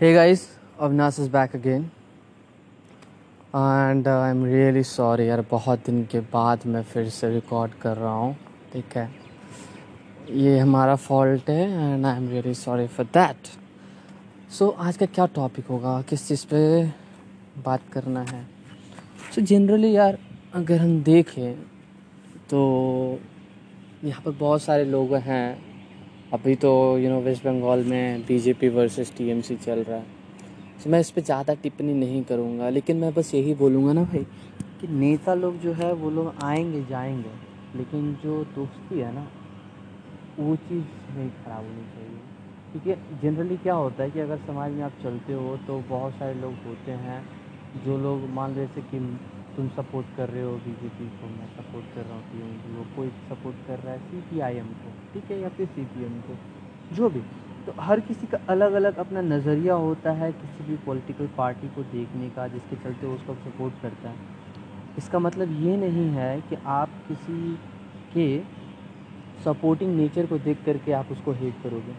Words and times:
Hey 0.00 0.14
guys, 0.14 0.46
Avnas 0.78 1.18
is 1.18 1.28
back 1.28 1.54
again. 1.54 1.84
And 3.54 4.08
I 4.08 4.30
am 4.30 4.44
really 4.44 4.82
sorry 4.82 5.28
यार 5.28 5.40
बहुत 5.50 5.78
दिन 5.86 6.04
के 6.10 6.20
बाद 6.32 6.66
मैं 6.66 6.82
फिर 6.82 7.08
से 7.08 7.28
रिकॉर्ड 7.30 7.72
कर 7.82 7.96
रहा 7.96 8.12
हूँ 8.12 8.36
ठीक 8.72 8.96
है? 8.96 9.08
ये 10.30 10.58
हमारा 10.58 10.94
फॉल्ट 10.96 11.50
है 11.50 11.94
and 11.94 12.06
I 12.06 12.16
am 12.16 12.28
really 12.30 12.54
sorry 12.54 12.86
for 12.86 13.06
that 13.14 13.48
so 14.58 14.68
आज 14.68 14.96
का 14.96 15.06
क्या 15.06 15.26
टॉपिक 15.34 15.66
होगा? 15.66 16.00
किस 16.02 16.28
चीज़ 16.28 16.46
पे 16.46 16.60
बात 17.64 17.88
करना 17.92 18.20
है? 18.20 18.42
सो 19.34 19.40
so, 19.40 19.46
जनरली 19.46 19.94
यार 19.96 20.18
अगर 20.54 20.80
हम 20.80 21.02
देखें 21.02 21.54
तो 22.50 22.60
यहाँ 24.04 24.22
पर 24.24 24.30
बहुत 24.30 24.62
सारे 24.62 24.84
लोग 24.84 25.14
हैं 25.14 25.67
अभी 26.32 26.54
तो 26.54 26.70
यू 26.98 27.10
नो 27.10 27.20
वेस्ट 27.20 27.44
बंगाल 27.44 27.84
में 27.84 28.22
बीजेपी 28.26 28.68
वर्सेस 28.68 29.12
टीएमसी 29.16 29.54
चल 29.56 29.78
रहा 29.82 29.96
है। 29.96 30.06
तो 30.84 30.90
मैं 30.90 30.98
इस 31.00 31.10
पर 31.10 31.20
ज़्यादा 31.20 31.54
टिप्पणी 31.54 31.92
नहीं 31.94 32.22
करूँगा, 32.22 32.68
लेकिन 32.68 32.96
मैं 32.96 33.12
बस 33.14 33.34
यही 33.34 33.54
बोलूँगा 33.54 33.92
ना 33.92 34.02
भाई 34.02 34.24
कि 34.80 34.88
नेता 34.88 35.34
लोग 35.34 35.58
जो 35.58 35.72
है, 35.72 35.92
वो 35.92 36.10
लोग 36.10 36.34
आएँगे, 36.42 36.82
जाएँगे, 36.84 37.30
लेकिन 37.76 38.12
जो 38.14 38.42
दोस्ती 38.56 38.98
है 38.98 39.14
ना, 39.14 39.26
वो 40.38 40.56
चीज़ 40.58 40.84
नहीं 41.16 41.30
ख़राब 41.30 41.64
होनी 41.64 41.84
चाहिए। 41.86 42.20
क्योंकि 42.72 43.18
जनरली 43.22 43.56
क्या 43.56 43.74
होता 43.74 44.02
है 44.02 44.10
कि 44.10 44.20
अगर 44.20 44.38
समाज 44.46 44.72
में 44.72 44.82
आप 44.82 45.00
चलते 45.02 45.32
हो 45.32 45.56
तो 45.66 45.78
बहुत 45.88 46.12
सारे 46.12 46.34
लोग 46.34 46.54
होते 46.66 46.92
हैं, 47.06 47.22
जो 47.84 47.98
लोग 47.98 48.28
मान 48.30 48.54
रहे 48.54 48.66
थे 48.66 48.82
कि 48.82 48.98
तुम 49.58 49.68
सपोर्ट 49.68 50.06
कर 50.16 50.28
रहे 50.28 50.42
हो 50.42 50.50
बीजेपी 50.56 51.06
को, 51.12 51.28
मैं 51.28 51.46
सपोर्ट 51.54 51.86
कर 51.94 52.02
रहा 52.02 52.14
हूँ 52.14 52.22
पी 52.24 52.74
को, 52.74 52.84
कोई 52.96 53.08
सपोर्ट 53.30 53.66
कर 53.66 53.78
रहा 53.78 53.92
है 53.92 53.98
सी 54.00 54.20
पी 54.20 54.40
आई 54.40 54.56
एम 54.56 54.68
को, 54.74 54.92
ठीक 55.14 55.30
है, 55.30 55.40
या 55.40 55.48
फिर 55.48 55.66
सी 55.66 55.84
पी 55.84 56.04
एम 56.04 56.20
को, 56.20 56.36
जो 56.94 57.08
भी। 57.10 57.20
तो 57.66 57.74
हर 57.80 58.00
किसी 58.00 58.26
का 58.26 58.38
अलग 58.48 58.72
अलग 58.72 58.96
अपना 58.96 59.20
नज़रिया 59.20 59.74
होता 59.74 60.12
है 60.12 60.30
किसी 60.32 60.64
भी 60.64 60.76
पॉलिटिकल 60.76 61.28
पार्टी 61.36 61.68
को 61.68 61.82
देखने 61.90 62.28
का, 62.28 62.46
जिसके 62.48 62.76
चलते 62.76 63.06
वो 63.06 63.14
उसको 63.14 63.34
सपोर्ट 63.34 63.82
करता 63.82 64.08
है। 64.08 64.16
इसका 64.98 65.18
मतलब 65.18 65.60
ये 65.64 65.76
नहीं 65.76 66.08
है 66.12 66.40
कि 66.40 66.56
आप 66.66 66.90
किसी 67.08 67.56
के 68.14 68.28
सपोर्टिंग 69.44 69.96
नेचर 69.96 70.26
को 70.26 70.38
देख 70.38 70.64
करके 70.64 70.92
आप 70.92 71.12
उसको 71.12 71.32
हेट 71.32 71.62
करोगे, 71.62 71.94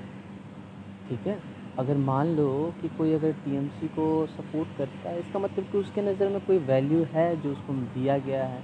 ठीक 1.09 1.27
है? 1.27 1.39
अगर 1.77 1.97
मान 1.97 2.35
लो 2.35 2.73
कि 2.81 2.89
कोई 2.89 3.13
अगर 3.13 3.31
टीएमसी 3.33 3.87
को 3.87 4.05
सपोर्ट 4.27 4.77
करता 4.77 5.09
है, 5.09 5.19
इसका 5.19 5.39
मतलब 5.39 5.65
कि 5.71 5.77
उसके 5.77 6.01
नज़र 6.01 6.29
में 6.29 6.39
कोई 6.41 6.57
वैल्यू 6.65 7.03
है 7.13 7.35
जो 7.41 7.51
उसको 7.51 7.73
दिया 7.93 8.17
गया 8.17 8.45
है? 8.45 8.61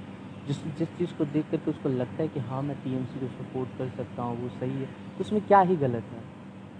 जिस 0.47 0.58
जिस 0.78 0.88
चीज़ 0.97 1.14
को 1.17 1.25
देख 1.25 1.45
करके 1.52 1.72
उसको 1.72 1.89
लगता 1.89 2.22
है 2.22 2.28
कि 2.28 2.39
हाँ 2.39 2.62
मैं 2.62 2.75
टीएमसी 2.84 3.20
को 3.20 3.28
सपोर्ट 3.28 3.70
कर 3.78 3.88
सकता 3.97 4.23
हूँ, 4.23 4.42
वो 4.42 4.50
सही 4.50 4.72
है 4.72 4.86
तो 4.86 5.23
उसमें 5.23 5.42
क्या 5.47 5.59
ही 5.62 5.75
गलत 5.75 6.03
है? 6.14 6.23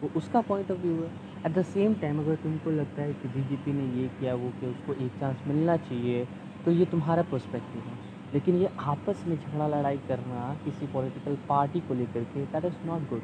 वो 0.02 0.10
उसका 0.16 0.42
पॉइंट 0.42 0.72
ऑफ़ 0.72 0.80
व्यू 0.80 0.96
है। 0.96 1.10
एट 1.46 1.52
द 1.52 1.64
सेम 1.66 1.94
टाइम 1.94 2.20
अगर 2.20 2.36
तुमको 2.44 2.72
लगता 2.72 3.02
है 3.02 3.14
कि 3.14 3.28
बीजेपी 3.30 3.74
ने 3.74 3.86
ये 4.02 4.08
किया, 4.20 4.36
वो 4.36 4.50
किया, 4.60 4.72
उसको 4.72 4.94
एक 4.96 5.12
चांस 5.20 5.48
मिलना 5.48 5.78
चाहिए 5.78 6.26
तो 6.66 6.72
ये 6.72 6.86
तुम्हारा 6.86 7.24
पर्सपेक्टिव 7.32 7.82
है। 7.82 8.14
लेकिन 8.34 8.56
ये 8.56 8.70
आपस 8.80 9.24
में 9.28 9.36
झगड़ा 9.38 9.68
लड़ाई 9.68 9.98
करना 10.08 10.54
किसी 10.66 10.88
पॉलिटिकल 10.94 11.38
पार्टी 11.50 11.80
को 11.80 11.94
लेकर 11.94 12.24
के 12.24 12.46
दैट 12.46 12.66
इज़ 12.66 12.88
नॉट 12.88 13.10
गुड 13.10 13.22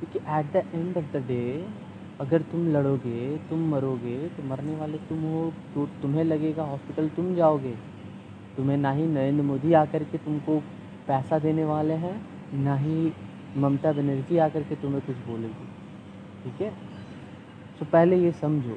क्योंकि 0.00 0.18
at 0.30 0.52
the 0.52 0.64
end 0.74 0.96
of 0.96 1.04
the 1.12 1.24
day 1.26 1.44
अगर 2.20 2.42
तुम 2.42 2.66
लड़ोगे, 2.68 3.38
तुम 3.38 3.68
मरोगे 3.70 4.28
तो 4.28 4.42
मरने 4.42 4.76
वाले 4.76 4.98
तुम 4.98 5.22
हो 5.22 5.52
तो 5.74 5.86
तुम्हें 6.02 6.24
लगेगा 6.24 6.62
हॉस्पिटल 6.62 7.08
तुम 7.08 7.34
जाओगे। 7.34 7.74
तुम्हें 8.56 8.76
ना 8.76 8.90
ही 8.90 9.06
नरेंद्र 9.06 9.42
मोदी 9.42 9.72
आकर 9.72 10.04
के 10.04 10.18
तुमको 10.18 10.58
पैसा 11.06 11.38
देने 11.38 11.64
वाले 11.64 11.94
हैं, 11.94 12.26
ना 12.54 12.76
ही 12.76 13.12
ममता 13.56 13.92
बनर्जी 13.92 14.38
आकर 14.38 14.62
के 14.62 14.76
तुम्हें 14.76 15.00
कुछ 15.06 15.16
बोलेगी। 15.16 15.68
ठीक 16.44 16.60
है? 16.60 16.72
तो 17.78 17.86
पहले 17.86 18.16
ये 18.16 18.32
समझो 18.32 18.74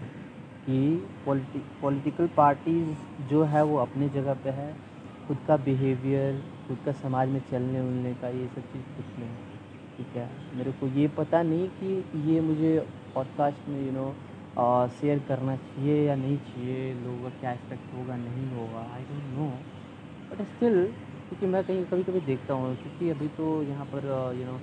कि 0.66 1.08
पॉलिटि 1.26 1.64
पॉलिटिकल 1.82 2.28
पार्टीज़ 2.28 3.28
जो 3.30 3.44
है 3.44 3.64
वो 3.64 3.78
अपनी 3.78 4.10
जगह 4.10 4.34
पे 4.34 4.50
है। 4.50 4.76
खुद 5.28 5.38
का 5.48 5.58
बिहेवियर 5.58 6.44
खुद 6.68 6.78
का 6.86 6.92
समाज 6.92 7.30
में 7.30 7.42
चलने 7.52 7.82
उलने 7.82 8.14
का 8.14 8.28
ये 8.28 8.48
सब 8.48 8.62
चीज़ 8.62 8.84
कुछ 8.98 9.20
नहीं। 9.20 9.36
ठीक 9.98 10.16
है? 10.16 10.30
मेरे 10.56 10.72
को 10.72 10.88
ये 10.88 11.08
पता 11.08 11.42
नहीं 11.44 11.68
कि 11.68 12.06
ये 12.34 12.42
मुझे 12.42 12.88
पॉडकास्ट 13.18 13.70
में 13.70 13.86
यू 13.86 13.92
नो 13.92 14.08
शेयर 14.94 15.20
करना 15.28 15.56
चाहिए 15.58 15.96
या 16.08 16.16
नहीं 16.18 16.38
चाहिए, 16.46 16.94
लोगों 16.96 17.22
का 17.24 17.30
क्या 17.40 17.52
एक्सपेक्ट 17.52 17.94
होगा, 17.96 18.16
नहीं 18.18 18.48
होगा 18.52 18.82
I 18.96 19.04
don't 19.10 19.38
know 19.38 19.48
but 20.30 20.42
still 20.48 20.76
क्योंकि 21.28 21.46
मैं 21.48 21.64
कहीं 21.64 21.84
कभी 21.86 22.04
कभी 22.04 22.20
देखता 22.28 22.54
हूँ, 22.54 22.76
क्योंकि 22.78 23.10
अभी 23.10 23.28
तो 23.38 23.46
यहाँ 23.64 23.86
पर 23.94 24.06
यू 24.40 24.46
नो 24.46 24.60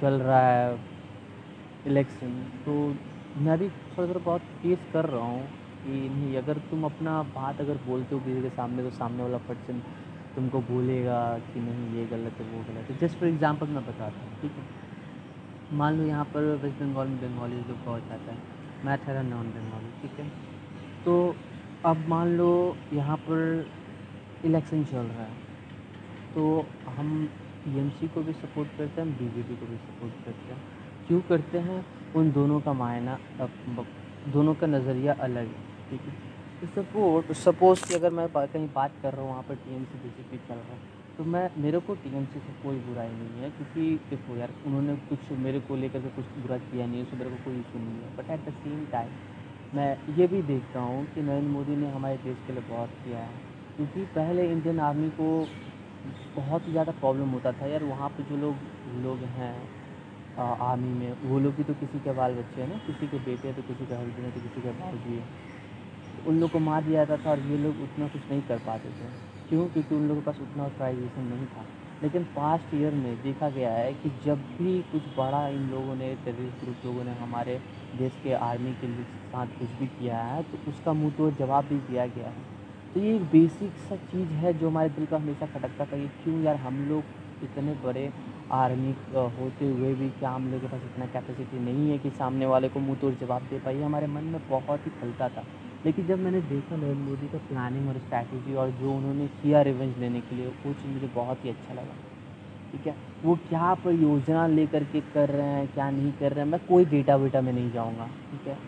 चल 0.00 0.20
रहा 0.22 0.40
है 0.48 0.78
इलेक्शन 1.86 2.32
तो 2.64 2.72
मैं 3.44 3.58
भी 3.58 3.68
थोड़ा 3.68 4.08
थोड़ा 4.08 4.20
बहुत 4.20 4.40
फेस 4.62 4.78
कर 4.92 5.04
रहा 5.06 5.24
हूँ 5.24 5.42
कि 5.84 6.08
नहीं, 6.08 6.36
अगर 6.36 6.58
तुम 6.70 6.84
अपना 6.84 7.22
बात 7.34 7.60
अगर 7.60 7.78
बोलते 7.86 8.14
हो 8.14 8.20
किसी 8.20 8.42
के 8.42 8.50
सामने 8.56 8.82
तो 8.82 8.90
सामने 8.96 9.22
वाला 9.22 9.38
पर्सन 9.48 9.82
तुमको 10.36 10.60
बोलेगा 10.70 11.20
कि 11.44 11.60
नहीं, 11.60 11.84
ये 11.96 12.06
गलत 12.06 12.40
है, 12.40 12.46
वो 12.46 12.62
गलत 12.64 12.90
है. 12.90 12.98
जस्ट 12.98 13.18
फॉर 13.18 13.28
एग्ज़ाम्पल 13.28 13.68
मैं 13.68 13.86
बताता 13.86 14.20
हूँ, 14.20 14.40
ठीक 14.40 14.52
है? 14.52 14.75
मान 15.72 15.98
लो 15.98 16.04
यहाँ 16.06 16.24
पर 16.26 16.44
वेस्ट 16.62 16.78
बंगाल 16.80 17.08
में 17.08 17.20
बंगाली 17.20 17.56
लोग 17.58 17.84
बहुत 17.84 18.02
ज़्यादा 18.02 18.32
है। 18.32 18.38
मैं 18.84 18.96
ठहरा 18.98 19.22
नॉन 19.24 19.46
बंगाली, 19.48 19.90
ठीक 20.02 20.18
है? 20.20 20.28
तो 21.04 21.34
अब 21.84 22.04
मान 22.08 22.36
लो 22.36 22.76
यहाँ 22.92 23.16
पर 23.20 23.66
इलेक्शन 24.44 24.84
चल 24.84 25.06
रहा 25.08 25.22
है 25.22 25.44
तो 26.34 26.66
हम 26.88 27.28
टीएमसी 27.64 28.08
को 28.08 28.22
भी 28.22 28.32
सपोर्ट 28.34 28.68
करते 28.78 29.00
हैं 29.00 29.10
बीजेपी 29.18 29.56
को 29.56 29.66
भी 29.66 29.76
सपोर्ट 29.78 30.24
करते 30.24 30.52
हैं। 30.52 30.60
क्यों 31.08 31.20
करते 31.28 31.58
हैं? 31.60 31.84
उन 32.16 32.30
दोनों 32.32 32.60
का 32.60 32.72
मायना 32.74 33.18
दोनों 34.28 34.54
का 34.54 34.66
नज़रिया 34.66 35.12
अलग 35.20 35.46
है, 35.46 35.62
ठीक 35.90 36.00
है? 36.00 36.12
तो 36.60 36.66
सपोर्ट 36.74 37.32
सपोज़ 37.36 37.86
कि 37.88 37.94
अगर 37.94 38.10
मैं 38.10 38.28
कहीं 38.28 38.68
बात 38.74 38.92
कर 39.02 39.12
रहा 39.12 39.22
हूँ, 39.22 39.30
वहाँ 39.30 39.42
पर 39.42 39.54
T 39.56 39.74
M 39.74 39.84
C 39.84 39.98
B 39.98 40.08
J 40.08 40.22
P 40.30 40.36
चल 40.38 40.54
रहा 40.54 40.74
है 40.74 40.95
तो 41.18 41.24
मैं, 41.24 41.48
मेरे 41.58 41.78
को 41.80 41.94
टी 41.96 42.10
एम 42.16 42.24
सी 42.26 42.40
कोई 42.62 42.76
बुराई 42.86 43.08
नहीं 43.08 43.42
है, 43.42 43.50
क्योंकि 43.50 43.82
देखो 44.10 44.36
यार, 44.36 44.50
उन्होंने 44.66 44.94
कुछ 45.10 45.30
मेरे 45.38 45.60
को 45.68 45.76
लेकर 45.76 46.00
के 46.00 46.08
कुछ 46.16 46.24
बुरा 46.38 46.56
किया 46.64 46.86
नहीं 46.86 46.96
है, 46.96 47.02
उससे 47.02 47.16
मेरे 47.16 47.30
को 47.30 47.36
कोई 47.44 47.54
इशू 47.60 47.78
नहीं 47.78 48.02
है। 48.02 48.16
But 48.16 48.30
at 48.30 48.48
the 48.48 48.52
same 48.56 48.84
time 48.92 49.10
मैं 49.72 49.86
ये 50.16 50.26
भी 50.26 50.40
देखता 50.44 50.80
हूँ 50.80 51.04
कि 51.14 51.22
नरेंद्र 51.22 51.50
मोदी 51.50 51.76
ने 51.76 51.90
हमारे 51.92 52.16
देश 52.24 52.36
के 52.46 52.52
लिए 52.52 52.62
बहुत 52.68 52.90
किया 53.04 53.18
है। 53.20 53.40
क्योंकि 53.76 54.04
पहले 54.14 54.46
इंडियन 54.50 54.80
आर्मी 54.80 55.08
को 55.20 55.28
बहुत 56.36 56.66
ही 56.66 56.72
ज़्यादा 56.72 56.92
प्रॉब्लम 57.00 57.30
होता 57.30 57.52
था 57.52 57.66
यार, 57.66 57.84
वहाँ 57.84 58.08
पर 58.08 58.22
जो 58.24 58.36
लोग 58.36 58.54
लोग 59.04 59.24
हैं 59.38 59.54
आर्मी 60.38 60.88
में, 60.90 61.12
वो 61.22 61.38
लोग 61.38 61.54
भी 61.56 61.64
तो 61.64 61.74
किसी 61.76 61.98
के 62.00 62.12
बाल 62.12 62.34
बच्चे 62.34 62.60
हैं 62.60 62.68
ना, 62.68 62.78
किसी 62.86 63.06
के 63.06 63.18
बेटे 63.20 63.48
हैं 63.48 63.56
तो 63.56 63.62
किसी 63.62 63.86
के 63.86 63.94
हस्बैंड 63.94 64.26
है 64.26 64.32
तो 64.32 64.40
किसी 64.40 64.62
का 64.62 64.72
भाई 64.80 65.14
है। 65.14 66.24
उन 66.26 66.40
लोग 66.40 66.50
को 66.50 66.58
मार 66.60 66.82
दिया 66.84 67.04
जाता 67.04 67.24
था 67.24 67.30
और 67.30 67.40
ये 67.46 67.56
लोग 67.58 67.82
उतना 67.82 68.08
कुछ 68.08 68.30
नहीं 68.30 68.42
कर 68.42 68.58
पाते 68.66 68.88
थे। 68.90 69.08
क्यों? 69.48 69.68
क्योंकि 69.68 69.94
उन 69.94 70.08
लोगों 70.08 70.20
के 70.20 70.26
पास 70.26 70.40
उतना 70.42 70.64
ऑथराइजेशन 70.64 71.22
नहीं 71.24 71.46
था। 71.46 71.64
लेकिन 72.02 72.24
पास्ट 72.36 72.74
ईयर 72.74 72.92
में 72.94 73.22
देखा 73.22 73.48
गया 73.50 73.70
है 73.72 73.92
कि 73.94 74.10
जब 74.24 74.38
भी 74.58 74.78
कुछ 74.92 75.02
बड़ा 75.18 75.46
इन 75.48 75.68
लोगों 75.70 75.94
ने 75.94 76.14
टेररिस्ट 76.24 76.64
ग्रुप 76.64 76.84
लोगों 76.86 77.04
ने 77.04 77.12
हमारे 77.20 77.58
देश 77.98 78.12
के 78.24 78.32
आर्मी 78.34 78.72
के 78.82 78.88
साथ 79.04 79.46
कुछ 79.58 79.70
भी 79.78 79.86
किया 79.86 80.18
है 80.22 80.42
तो 80.42 80.58
उसका 80.70 80.92
मुँह 80.92 81.12
तो 81.12 81.30
जवाब 81.38 81.64
भी 81.64 81.76
दिया 81.90 82.06
गया 82.06 82.28
है। 82.28 82.44
तो 82.94 83.00
ये 83.00 83.14
एक 83.16 83.22
बेसिक 83.32 83.72
सा 83.88 83.96
चीज़ 84.12 84.28
है 84.42 84.52
जो 84.58 84.68
हमारे 84.68 84.88
दिल 84.88 85.06
का 85.06 85.16
हमेशा 85.16 85.46
खटकता 85.46 85.84
था 85.84 85.96
कि 85.96 86.06
क्यों 86.22 86.42
यार 86.42 86.56
हम 86.56 86.84
लोग 86.88 87.44
इतने 87.44 87.74
बड़े 87.84 88.10
आर्मी 88.52 88.94
होते 89.38 89.68
हुए 89.70 89.94
भी 89.94 90.08
क्या 90.18 90.30
हम 90.30 90.50
लोग 90.52 90.60
के 90.60 90.66
पास 90.66 90.82
इतना 90.84 91.06
कैपेसिटी 91.06 91.58
नहीं 91.58 91.90
है 91.90 91.98
कि 91.98 92.10
सामने 92.10 92.46
वाले 92.46 92.68
को 92.68 92.80
मुँह 92.80 92.98
तोड़ 93.00 93.14
जवाब 93.14 93.42
दे 93.42 93.58
पाइए 93.58 93.82
हमारे 93.82 94.06
मन 94.06 94.24
में 94.24 94.40
बहुत 94.50 94.86
ही 94.86 94.90
खलता 95.00 95.28
था। 95.28 95.44
लेकिन 95.86 96.06
जब 96.06 96.18
मैंने 96.18 96.40
देखा 96.40 96.76
नरेंद्र 96.76 97.02
मोदी 97.02 97.28
का 97.28 97.38
प्लानिंग 97.38 97.88
और 97.88 97.94
स्ट्रैटेजी 97.94 98.54
और 98.54 98.70
जो 98.70 98.92
उन्होंने 98.92 99.26
किया 99.26 99.62
रिवेंज 99.62 99.98
लेने 99.98 100.20
के 100.20 100.36
लिए, 100.36 100.46
वो 100.46 100.72
चीज़ 100.72 100.92
मुझे 100.94 101.06
बहुत 101.06 101.44
ही 101.44 101.50
अच्छा 101.50 101.74
लगा। 101.74 101.94
ठीक 102.72 102.86
है? 102.86 102.94
वो 103.24 103.36
क्या 103.36 103.74
परियोजना 103.74 104.46
लेकर 104.46 104.84
के 104.84 105.00
कर 105.00 105.28
रहे 105.28 105.46
हैं, 105.46 105.68
क्या 105.74 105.90
नहीं 105.90 106.12
कर 106.12 106.32
रहे 106.32 106.44
हैं, 106.44 106.50
मैं 106.52 106.60
कोई 106.66 106.84
डेटा 106.84 107.16
वेटा 107.16 107.40
में 107.40 107.52
नहीं 107.52 107.72
जाऊँगा। 107.72 108.06
ठीक 108.06 108.46
है? 108.46 108.58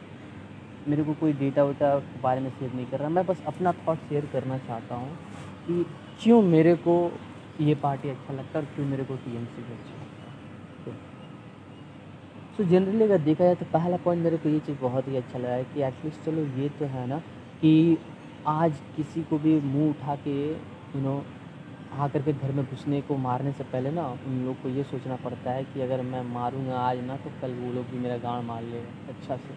मेरे 0.88 1.04
को 1.04 1.14
कोई 1.14 1.32
डेटा 1.32 1.65
वेटा 1.65 1.98
के 1.98 2.20
बारे 2.20 2.41
में 2.41 2.50
शेयर 2.50 2.72
नहीं 2.72 2.86
कर 2.86 2.98
रहा। 2.98 3.09
मैं 3.09 3.26
बस 3.26 3.42
अपना 3.47 3.72
थॉट 3.72 3.98
शेयर 3.98 4.26
करना 4.32 4.59
चाहता 4.59 4.94
हूँ 4.94 5.18
कि 5.66 5.86
क्यों 6.22 6.42
मेरे 6.42 6.74
को 6.74 7.12
ये 7.60 7.74
पार्टी 7.74 8.09
अच्छा 8.09 8.34
लगता 8.34 8.59
है 8.59 8.64
और 8.64 8.74
क्यों 8.74 8.86
मेरे 8.86 9.04
को 9.04 9.16
टी 9.16 9.36
एम 9.36 9.44
सी 9.44 9.62
अच्छा 9.62 9.97
सो 12.59 12.65
जनरली 12.65 13.05
अगर 13.05 13.19
देखा 13.19 13.45
जाए 13.45 13.55
तो 13.55 13.65
पहला 13.72 13.97
पॉइंट 13.97 14.22
मेरे 14.22 14.37
को 14.37 14.49
ये 14.49 14.59
चीज़ 14.59 14.78
बहुत 14.78 15.09
ही 15.09 15.16
अच्छा 15.16 15.39
लगा 15.39 15.53
है 15.53 15.65
कि 15.65 15.83
एटलीस्ट 15.83 16.25
चलो 16.25 16.45
ये 16.60 16.69
तो 16.78 16.84
है 16.84 17.07
ना 17.09 17.19
कि 17.60 17.99
आज 18.47 18.81
किसी 18.97 19.22
को 19.22 19.39
भी 19.39 19.55
मुँह 19.60 19.91
उठा 19.91 20.16
के 20.16 20.34
यू 20.51 21.01
नो 21.01 21.13
आकर 21.99 22.22
के 22.22 22.33
घर 22.33 22.53
में 22.53 22.65
घुसने 22.65 23.01
को 23.03 23.16
मारने 23.16 23.53
से 23.53 23.65
पहले 23.65 23.91
ना 23.91 24.07
उन 24.27 24.43
लोग 24.45 24.63
को 24.63 24.69
ये 24.69 24.84
सोचना 24.84 25.16
पड़ता 25.16 25.51
है 25.51 25.65
कि 25.65 25.81
अगर 25.83 26.03
मैं 26.03 26.22
मारूँगा 26.33 26.81
आज 26.81 27.05
ना 27.05 27.16
तो 27.16 27.31
कल 27.43 27.55
वो 27.60 27.72
लोग 27.72 27.84
भी 27.91 27.99
मेरा 27.99 28.16
गाँव 28.19 28.43
मार 28.43 28.63
लेगा 28.63 29.13
अच्छा 29.13 29.37
से। 29.37 29.55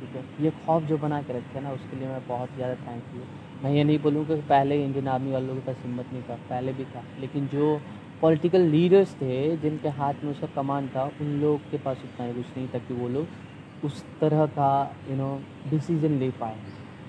ठीक 0.00 0.16
है? 0.16 0.24
ये 0.40 0.50
खौफ 0.66 0.82
जो 0.82 0.98
बना 0.98 1.22
के 1.22 1.38
रखे 1.38 1.60
ना, 1.60 1.72
उसके 1.72 1.96
लिए 1.96 2.08
मैं 2.08 2.26
बहुत 2.28 2.54
ज़्यादा 2.56 2.74
थैंकफुल 2.74 3.20
हूँ 3.20 3.62
मैं 3.64 3.72
ये 3.72 3.84
नहीं 3.84 3.98
बोलूँगा 3.98 4.34
कि 4.36 4.42
पहले 4.48 4.84
इंडियन 4.84 5.08
आर्मी 5.08 5.32
वालों 5.32 5.54
के 5.54 5.60
पास 5.66 5.76
हिम्मत 5.82 6.12
नहीं 6.12 6.22
था, 6.22 6.36
पहले 6.50 6.72
भी 6.72 6.84
था। 6.84 7.04
लेकिन 7.20 7.46
जो 7.48 7.76
पॉलिटिकल 8.22 8.60
लीडर्स 8.70 9.14
थे, 9.14 9.56
जिनके 9.56 9.88
हाथ 9.90 10.24
में 10.24 10.30
उसका 10.30 10.46
कमान 10.56 10.88
था, 10.88 11.04
उन 11.20 11.40
लोग 11.40 11.70
के 11.70 11.78
पास 11.78 12.02
उतना 12.04 12.26
ही 12.26 12.32
कुछ 12.34 12.56
नहीं 12.56 12.68
था 12.68 12.78
कि 12.78 12.94
वो 12.94 13.08
लोग 13.08 13.84
उस 13.84 14.04
तरह 14.20 14.44
का 14.48 14.70
यू 15.10 15.16
नो 15.16 15.30
डिसीज़न 15.70 16.18
ले 16.18 16.30
पाए। 16.40 16.56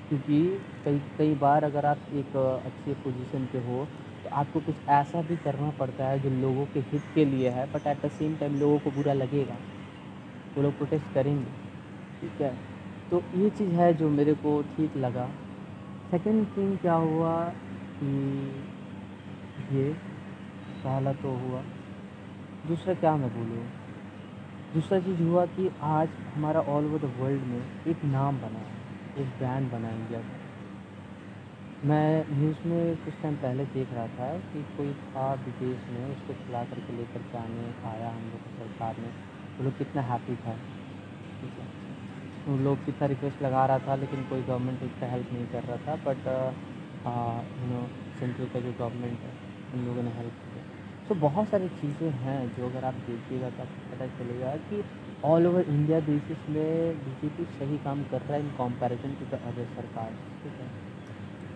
क्योंकि 0.10 0.40
कई 0.86 1.00
कई 1.18 1.34
बार 1.36 1.64
अगर 1.64 1.86
आप 1.86 1.98
एक 2.14 2.36
अच्छी 2.38 2.94
पोजीशन 3.04 3.46
पे 3.54 3.60
हो 3.68 3.86
तो 4.24 4.30
आपको 4.32 4.60
कुछ 4.60 4.76
ऐसा 4.92 5.22
भी 5.22 5.36
करना 5.44 5.70
पड़ता 5.80 6.08
है 6.08 6.20
जो 6.20 6.30
लोगों 6.42 6.66
के 6.74 6.80
हित 6.92 7.04
के 7.16 7.26
लिए 7.26 7.50
है 7.50 7.66
but 7.74 7.88
at 7.88 8.06
the 8.06 8.10
same 8.12 8.36
time 8.36 8.60
लोगों 8.60 8.80
को 8.80 8.92
बुरा 8.92 9.14
लगेगा। 9.14 9.56
वो 10.56 10.64
लोग 10.64 10.78
प्रोटेस्ट 10.78 11.14
करेंगे, 11.14 11.52
ठीक 12.22 12.42
है? 12.42 12.54
तो 13.12 13.22
ये 13.36 13.50
चीज़ 13.50 13.70
है 13.72 13.94
जो 13.94 14.10
मेरे 14.10 14.34
को 14.44 14.62
ठीक 14.76 14.98
लगा। 14.98 15.28
सेकेंड 16.12 16.46
थिंग 16.58 16.78
क्या 16.78 16.94
हुआ 16.96 17.36
कि 18.00 18.12
ये 19.72 19.94
पहला 20.84 21.14
तो 21.22 21.32
हुआ। 21.40 21.62
दूसरा 22.68 22.94
क्या 22.96 23.16
मैं 23.18 23.30
बोलूँ? 23.34 23.66
दूसरा 24.74 25.00
चीज़ 25.00 25.22
हुआ 25.22 25.46
कि 25.48 25.70
आज 25.88 26.10
हमारा 26.36 26.62
ऑल 26.70 26.86
ओवर 26.86 27.00
द 27.00 27.12
वर्ल्ड 27.18 27.44
में 27.44 27.62
एक 27.88 28.04
नाम 28.08 28.38
बना 28.38 28.62
है, 28.62 28.72
एक 29.18 29.28
ब्रांड 29.38 29.72
बना 29.72 29.90
इंडिया 29.92 30.20
का। 30.22 30.42
मैं 31.84 32.08
न्यूज़ 32.30 32.68
में 32.68 32.98
कुछ 32.98 33.14
टाइम 33.22 33.36
पहले 33.38 33.66
देख 33.74 33.94
रहा 33.94 34.08
था 34.10 34.28
कि 34.44 34.64
कोई 34.78 34.94
था 35.06 35.26
विदेश 35.40 35.80
में, 35.90 36.04
उसको 36.12 36.34
खिला 36.36 36.64
करके 36.66 36.98
लेकर 36.98 37.22
के 37.24 37.38
आने, 37.38 37.66
आया 37.88 38.10
हम 38.10 38.24
लोग 38.26 38.42
सरकार 38.58 38.98
ने 38.98 39.10
वो 39.58 39.64
लोग 39.64 39.78
कितना 39.78 40.02
हैप्पी 40.04 40.36
था। 40.38 40.54
ठीक 41.40 41.58
है। 41.60 41.68
उन 42.48 42.64
लोग 42.64 42.86
कितना 42.86 43.08
रिक्वेस्ट 43.08 43.42
लगा 43.44 43.66
रहा 43.66 43.80
था, 43.80 43.96
लेकिन 43.96 44.24
कोई 44.30 44.42
गवर्नमेंट 44.44 44.84
उसका 44.84 45.08
हेल्प 45.08 45.34
नहीं 45.34 45.48
कर 45.48 45.64
रहा 45.64 45.78
था 45.88 45.96
बट 46.06 46.26
यू 47.60 47.68
नो 47.68 47.82
सेंट्रल 48.20 48.48
का 48.48 48.60
जो 48.60 48.72
गवर्नमेंट 48.80 49.20
है, 49.20 49.34
उन 49.74 49.86
लोगों 49.86 50.04
ने 50.04 50.12
हेल्प 50.12 50.36
तो 51.10 51.16
बहुत 51.16 51.50
सारी 51.50 51.68
चीज़ें 51.80 52.12
हैं 52.20 52.40
जो 52.58 52.70
अगर 52.70 52.86
आप 52.86 52.94
देखिएगा 53.08 53.50
तो 53.50 53.62
आपको 53.64 53.96
पता 53.96 54.06
चलेगा 54.18 54.56
कि 54.70 54.84
ऑल 55.26 55.48
ओवर 55.48 55.70
इंडिया 55.70 56.00
बेसिस 56.00 56.50
में 56.50 56.96
बीजेपी 56.98 57.44
सही 57.58 57.78
काम 57.78 58.04
कर 58.04 58.22
रहा 58.22 58.34
है 58.34 58.40
in 58.40 58.50
comparison 58.50 59.14
to 59.14 59.26
the 59.26 59.40
other 59.42 59.66
सरकार, 59.76 60.12
ठीक 60.44 60.54
है? 60.62 60.68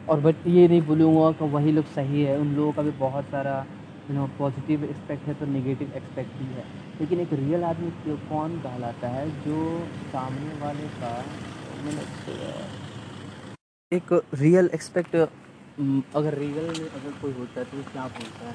और 0.10 0.20
बट 0.20 0.48
ये 0.48 0.68
नहीं 0.68 0.82
बोलूँगा 0.82 1.32
कि 1.32 1.46
वही 1.46 1.72
लोग 1.72 1.86
सही 1.96 2.24
है, 2.24 2.38
उन 2.40 2.54
लोगों 2.56 2.72
का 2.74 2.82
भी 2.82 2.92
बहुत 3.00 3.26
सारा 3.26 3.56
यू 4.10 4.16
नो 4.16 4.28
पॉजिटिव 4.40 4.84
एक्सपेक्ट 4.84 5.28
है 5.28 5.34
तो 5.34 5.46
नेगेटिव 5.46 5.94
एक्सपेक्ट 5.96 6.38
भी 6.40 6.46
है। 6.54 6.66
लेकिन 7.00 7.20
एक 7.20 7.34
रियल 7.34 7.64
आदमी 7.64 8.18
कौन 8.30 8.60
कहलाता 8.60 9.08
है 9.08 9.26
जो 9.44 9.58
सामने 10.12 10.60
वाले 10.62 10.88
का 11.02 11.16
एक 13.92 14.14
रियल 14.34 14.70
एक्सपेक्ट 14.74 15.16
अगर 15.78 16.34
रियल 16.38 16.68
में 16.70 16.90
अगर 16.90 17.12
कोई 17.22 17.34
होता 17.34 17.60
है 17.60 17.66
तो 17.66 17.82
क्या 17.92 18.06
बोलता 18.14 18.46
है? 18.46 18.54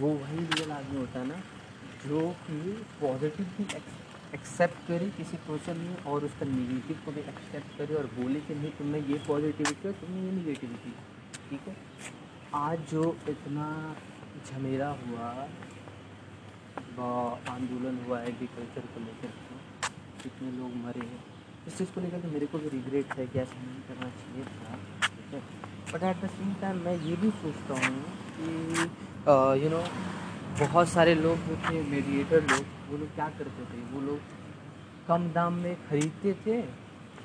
वो 0.00 0.08
वही 0.10 0.36
रियल 0.36 0.70
आदमी 0.72 0.96
होता 0.98 1.18
है 1.20 1.26
ना, 1.28 1.36
जो 2.06 2.20
कि 2.44 2.56
पॉजिटिव 3.00 3.46
भी 3.56 3.64
एक्सेप्ट 4.34 4.86
करे 4.86 5.08
किसी 5.16 5.36
क्वेश्चन 5.46 5.76
में 5.78 6.04
और 6.12 6.24
उसका 6.24 6.46
निगेटिव 6.46 6.96
को 7.04 7.12
भी 7.12 7.20
एक्सेप्ट 7.32 7.76
करे 7.78 7.94
और 7.94 8.06
बोले 8.14 8.40
कि 8.46 8.54
नहीं, 8.54 8.70
तुमने 8.78 9.00
ये 9.10 9.18
पॉजिटिविटी 9.26 9.88
और 9.88 9.94
तुमने 10.00 10.22
ये 10.26 10.32
निगेटिविटी 10.36 10.92
ठीक 11.50 11.68
है? 11.68 11.76
आज 12.54 12.78
जो 12.90 13.04
इतना 13.28 13.68
झमेला 14.46 14.88
हुआ 15.04 15.28
व 16.96 17.10
आंदोलन 17.50 18.04
हुआ 18.06 18.20
एग्रीकल्चर 18.22 18.88
को 18.94 19.00
लेकर 19.04 19.36
के, 19.36 19.92
कितने 20.22 20.50
लोग 20.58 20.74
मरे 20.86 21.06
हैं, 21.06 21.22
इस 21.66 21.78
चीज़ 21.78 21.94
को 21.94 22.00
लेकर 22.00 22.20
के 22.20 22.32
मेरे 22.32 22.46
को 22.46 22.58
भी 22.58 22.68
रिग्रेट 22.78 23.14
है 23.18 23.26
कि 23.26 23.38
ऐसा 23.38 23.62
नहीं 23.62 23.82
करना 23.88 24.10
चाहिए 24.18 24.44
था। 24.56 24.76
ठीक 25.06 25.34
है? 25.34 25.72
But 25.92 26.02
at 26.02 26.24
the 26.24 26.28
same 26.28 26.54
time 26.60 26.76
मैं 26.84 26.94
ये 27.02 27.16
भी 27.16 27.30
सोचता 27.42 27.74
हूँ 27.84 28.02
कि 28.36 29.62
यू 29.64 29.70
नो 29.70 29.82
बहुत 30.58 30.88
सारे 30.88 31.14
लोग 31.16 31.38
जो 31.46 31.56
थे 31.62 31.82
मेडिएटर 31.84 32.42
लोग, 32.42 32.64
वो 32.90 32.96
लोग 32.98 33.14
क्या 33.14 33.28
करते 33.38 33.64
थे? 33.64 33.78
वो 33.92 34.00
लोग 34.00 34.18
कम 35.08 35.28
दाम 35.32 35.52
में 35.54 35.74
ख़रीदते 35.88 36.32
थे, 36.46 36.58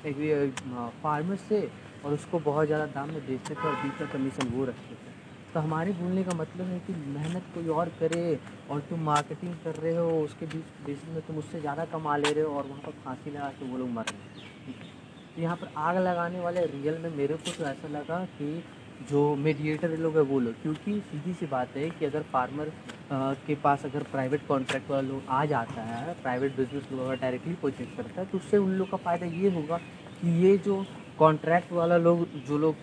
एक 0.08 0.60
फार्मर 1.02 1.36
से, 1.48 1.60
और 2.04 2.12
उसको 2.14 2.38
बहुत 2.40 2.66
ज़्यादा 2.66 2.86
दाम 2.94 3.08
में 3.08 3.26
बेचते 3.26 3.54
थे 3.54 3.68
और 3.68 3.74
बीच 3.76 3.98
का 3.98 4.06
कमीशन 4.12 4.48
वो 4.48 4.64
रखते 4.64 4.94
थे। 4.94 5.08
तो 5.54 5.60
हमारे 5.60 5.92
बोलने 5.92 6.24
का 6.24 6.36
मतलब 6.36 6.66
है 6.66 6.78
कि 6.80 6.92
मेहनत 7.14 7.44
कोई 7.54 7.68
और 7.78 7.88
करे 8.00 8.38
और 8.70 8.80
तुम 8.90 9.00
मार्केटिंग 9.04 9.54
कर 9.64 9.74
रहे 9.76 9.96
हो, 9.96 10.10
उसके 10.20 10.46
बीच 10.46 10.86
बेसिस 10.86 11.08
में 11.08 11.20
तुम 11.26 11.38
उससे 11.38 11.60
ज़्यादा 11.60 11.84
कमा 11.92 12.16
ले 12.16 12.32
रहे 12.32 12.44
हो 12.44 12.56
और 12.56 12.66
वहाँ 12.66 12.82
पर 12.86 13.02
फांसी 13.04 13.30
लगा 13.30 13.48
के 13.50 13.70
वो 13.70 13.78
लोग 13.78 13.90
मर 13.90 14.04
रहे 14.04 14.40
हैं। 14.40 14.49
यहाँ 15.40 15.56
पर 15.56 15.70
आग 15.78 15.96
लगाने 15.98 16.40
वाले 16.40 16.60
रियल 16.66 16.98
में 16.98 17.16
मेरे 17.16 17.34
को 17.36 17.50
तो 17.52 17.64
ऐसा 17.64 17.88
लगा 17.90 18.18
कि 18.32 18.62
जो 19.10 19.20
मीडिएटर 19.36 19.96
लोग 19.98 20.16
है 20.16 20.22
वो 20.22 20.38
लोग, 20.40 20.54
क्योंकि 20.62 20.98
सीधी 21.02 21.32
सी 21.34 21.46
बात 21.46 21.76
है 21.76 21.88
कि 21.90 22.04
अगर 22.04 22.22
फार्मर 22.32 22.72
के 23.46 23.54
पास 23.62 23.84
अगर 23.84 24.02
प्राइवेट 24.10 24.46
कॉन्ट्रैक्ट 24.48 24.90
वाला 24.90 25.08
लोग 25.08 25.22
आ 25.28 25.44
जाता 25.52 25.82
है 25.82 26.14
प्राइवेट 26.22 26.56
बिज़नेस 26.56 26.88
लोग 26.92 27.00
अगर 27.00 27.20
डायरेक्टली 27.20 27.54
परचेज 27.62 27.88
करता 27.96 28.20
है 28.20 28.26
तो 28.26 28.38
उससे 28.38 28.58
उन 28.58 28.72
लोग 28.72 28.90
का 28.90 28.96
फ़ायदा 28.98 29.26
ये 29.36 29.50
होगा 29.54 29.78
कि 30.20 30.36
ये 30.44 30.56
जो 30.58 30.84
कॉन्ट्रैक्ट 31.18 31.72
वाला 31.72 31.96
लोग, 31.98 32.26
जो 32.46 32.58
लोग 32.58 32.74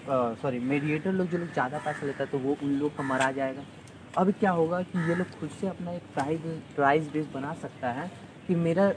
सॉरी 0.41 0.59
मीडिएटर 0.61 1.11
लोग, 1.11 1.27
जो 1.27 1.37
लोग 1.37 1.53
ज़्यादा 1.53 1.77
पैसा 1.79 2.05
लेता 2.05 2.23
है 2.23 2.29
तो 2.31 2.37
वो 2.39 2.57
उन 2.63 2.73
लोग 2.79 2.95
का 2.97 3.03
मरा 3.05 3.31
जाएगा। 3.31 3.63
अब 4.17 4.31
क्या 4.39 4.51
होगा 4.51 4.81
कि 4.83 5.09
ये 5.09 5.15
लोग 5.15 5.39
खुद 5.39 5.49
से 5.61 5.67
अपना 5.67 5.91
एक 5.91 6.03
प्राइस 6.13 6.41
प्राइस 6.75 7.11
बेस 7.13 7.27
बना 7.33 7.53
सकता 7.61 7.91
है 7.91 8.11
कि 8.47 8.55
मेरा 8.57 8.91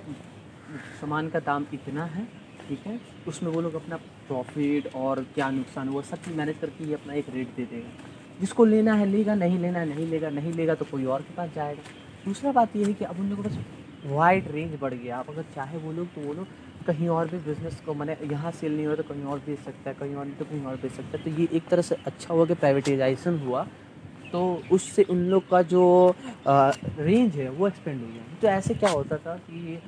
सामान 1.00 1.28
का 1.28 1.40
दाम 1.42 1.66
इतना 1.74 2.04
है 2.06 2.26
ठीक 2.68 2.86
है? 2.86 2.98
उसमें 3.28 3.50
वो 3.52 3.60
लोग 3.60 3.74
अपना 3.74 3.96
प्रॉफिट 4.28 4.94
और 4.96 5.24
क्या 5.34 5.50
नुकसान 5.50 5.88
वो 5.88 6.02
सब 6.02 6.22
चीज़ 6.24 6.36
मैनेज 6.36 6.56
करके 6.60 6.88
ये 6.88 6.94
अपना 6.94 7.14
एक 7.14 7.26
रेट 7.34 7.54
दे 7.56 7.64
देगा। 7.64 8.38
जिसको 8.40 8.64
लेना 8.64 8.94
है 8.94 9.06
लेगा 9.06 9.34
नहीं 9.34 9.58
लेना 9.58 9.78
है 9.78 9.88
नहीं 9.88 10.06
लेगा 10.06 10.30
नहीं 10.30 10.52
लेगा 10.52 10.74
तो 10.74 10.84
कोई 10.90 11.04
और 11.06 11.22
के 11.22 11.34
पास 11.34 11.50
जाएगा। 11.54 11.82
दूसरा 12.24 12.52
बात 12.52 12.76
ये 12.76 12.84
है 12.84 12.92
कि 12.92 13.04
अब 13.04 13.20
उन 13.20 13.30
लोगों 13.30 13.42
के 13.42 13.48
पास 13.48 13.58
वाइड 14.06 14.50
रेंज 14.52 14.78
बढ़ 14.80 14.94
गया। 14.94 15.16
आप 15.18 15.30
अगर 15.30 15.44
चाहे 15.54 15.78
वो 15.78 15.92
लोग 15.92 16.06
तो 16.14 16.20
वो 16.20 16.32
लोग 16.34 16.46
कहीं 16.86 17.08
और 17.08 17.28
भी 17.28 17.38
बिज़नेस 17.38 17.80
को 17.86 17.94
मैंने 17.94 18.16
यहाँ 18.30 18.50
सेल 18.50 18.76
नहीं 18.76 18.86
हो 18.86 18.94
तो 18.96 19.02
कहीं 19.04 19.24
और 19.24 19.38
बेच 19.46 19.58
सकता 19.58 19.90
है 19.90 19.96
कहीं 19.96 20.14
और 20.14 20.24
नहीं 20.24 20.36
तो 20.36 20.44
कहीं 20.44 20.64
और 20.64 20.76
बेच 20.76 20.92
सकता 20.92 21.18
है। 21.18 21.24
तो 21.24 21.40
ये 21.40 21.48
एक 21.52 21.68
तरह 21.68 21.82
से 21.82 21.96
अच्छा 22.06 22.34
हुआ 22.34 22.46
कि 22.46 22.54
प्राइवेटाइजेशन 22.54 23.38
हुआ। 23.38 23.66
तो 24.32 24.40
उससे 24.72 25.02
उन 25.02 25.24
लोग 25.28 25.48
का 25.48 25.60
जो 25.64 25.84
आ, 26.46 26.70
रेंज 26.98 27.36
है 27.36 27.48
वो 27.50 27.68
एक्सपेंड 27.68 28.00
हो 28.00 28.06
गया। 28.06 28.38
तो 28.42 28.48
ऐसे 28.48 28.74
क्या 28.74 28.90
होता 28.90 29.16
था 29.18 29.36
कि 29.38 29.80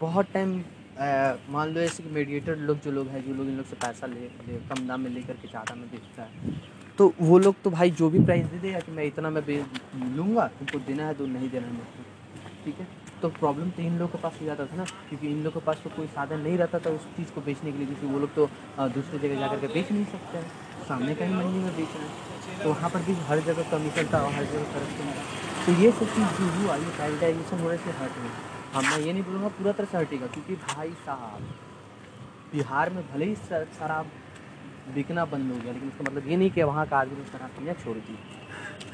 बहुत 0.00 0.26
टाइम 0.32 0.60
मान 0.96 1.68
लो 1.68 1.80
ऐसे 1.80 2.02
कि 2.02 2.08
मीडिएटर 2.10 2.56
लोग 2.58 2.80
जो 2.80 2.90
लोग 2.90 3.08
हैं 3.08 3.24
जो 3.26 3.34
लोग 3.34 3.48
इन 3.48 3.56
लोग 3.56 3.66
से 3.66 3.76
पैसा 3.76 4.06
ले, 4.06 4.20
ले 4.20 4.58
कम 4.68 4.86
दाम 4.88 5.00
में 5.00 5.10
लेकर 5.10 5.34
के 5.34 5.48
ज़्यादा 5.48 5.74
में 5.74 5.88
बेचता 5.90 6.22
है 6.22 6.60
तो 6.98 7.12
वो 7.20 7.38
लोग 7.38 7.54
तो 7.64 7.70
भाई 7.70 7.90
जो 7.90 8.08
भी 8.10 8.24
प्राइस 8.24 8.46
दे 8.46 8.58
देगा 8.58 8.80
कि 8.80 8.92
मैं 8.92 9.04
इतना 9.04 9.30
मैं 9.30 9.42
लूँगा 10.16 10.46
तुमको 10.58 10.78
देना 10.86 11.06
है 11.06 11.14
तो 11.14 11.26
नहीं 11.28 11.48
देना 11.50 11.66
है 11.66 11.72
मुझको 11.72 12.04
ठीक 12.64 12.78
है? 12.80 12.86
तो 13.22 13.28
प्रॉब्लम 13.30 13.70
तो 13.70 13.82
इन 13.82 13.98
लोगों 13.98 14.08
के 14.08 14.18
पास 14.18 14.38
हो 14.40 14.46
जाता 14.46 14.64
था 14.66 14.76
ना 14.76 14.84
क्योंकि 15.08 15.28
इन 15.28 15.42
लोगों 15.42 15.60
के 15.60 15.66
पास 15.66 15.80
तो 15.84 15.90
कोई 15.96 16.06
साधन 16.14 16.40
नहीं 16.40 16.56
रहता 16.58 16.78
था 16.78 16.90
उस 16.90 17.06
चीज़ 17.16 17.32
को 17.34 17.40
बेचने 17.40 17.72
के 17.72 17.78
लिए 17.78 17.86
क्योंकि 17.86 18.06
वो 18.06 18.18
लोग 18.18 18.34
तो 18.34 18.46
दूसरी 18.90 19.18
जगह 19.18 19.40
जा 19.40 19.48
करके 19.48 19.68
बेच 19.74 19.92
नहीं 19.92 20.04
सकते 20.06 20.38
हैं 20.38 20.86
सामने 20.88 21.14
कहीं 21.14 21.34
मंडी 21.34 21.58
में 21.58 21.76
बेच 21.76 21.96
रहे 21.96 22.06
हैं 22.06 22.62
तो 22.62 22.68
वहाँ 22.68 22.90
पर 22.90 23.02
भी 23.02 23.14
हर 23.28 23.40
जगह 23.42 23.70
कमीशन 23.70 24.12
था 24.14 24.22
और 24.22 24.32
हर 24.32 24.44
जगह 24.46 24.72
करप्शन 24.72 25.12
था 25.12 25.66
तो 25.66 25.80
ये 25.82 25.92
सब 25.92 26.16
चीज़ 26.16 26.40
जो 26.40 26.50
हुआ 26.56 26.76
ये 26.76 26.96
प्राइवेटाइजेशन 26.96 27.62
होने 27.62 27.76
से 27.78 28.00
हट 28.00 28.18
हुई 28.18 28.61
हाँ 28.72 28.82
मैं 28.82 28.98
ये 28.98 29.12
नहीं 29.12 29.22
बोलूँगा 29.22 29.48
पूरा 29.48 29.72
तरह 29.72 29.86
से 29.86 29.98
हटेगा, 29.98 30.26
क्योंकि 30.26 30.54
भाई 30.56 30.90
साहब, 31.06 31.40
बिहार 32.52 32.90
में 32.90 33.02
भले 33.12 33.24
ही 33.24 33.34
शराब 33.34 34.06
बिकना 34.94 35.24
बंद 35.24 35.52
हो 35.52 35.58
गया, 35.58 35.72
लेकिन 35.72 35.88
इसका 35.88 36.04
मतलब 36.04 36.28
ये 36.28 36.36
नहीं 36.36 36.50
कि 36.50 36.62
वहाँ 36.62 36.86
का 36.86 36.96
आदमी 36.98 37.24
शराब 37.24 37.50
पीना 37.58 37.72
छोड़ 37.82 37.96
दी। 37.96 38.14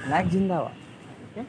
ब्लैक 0.06 0.28
जिंदाबाद, 0.28 0.72
ठीक 1.20 1.38
है? 1.38 1.46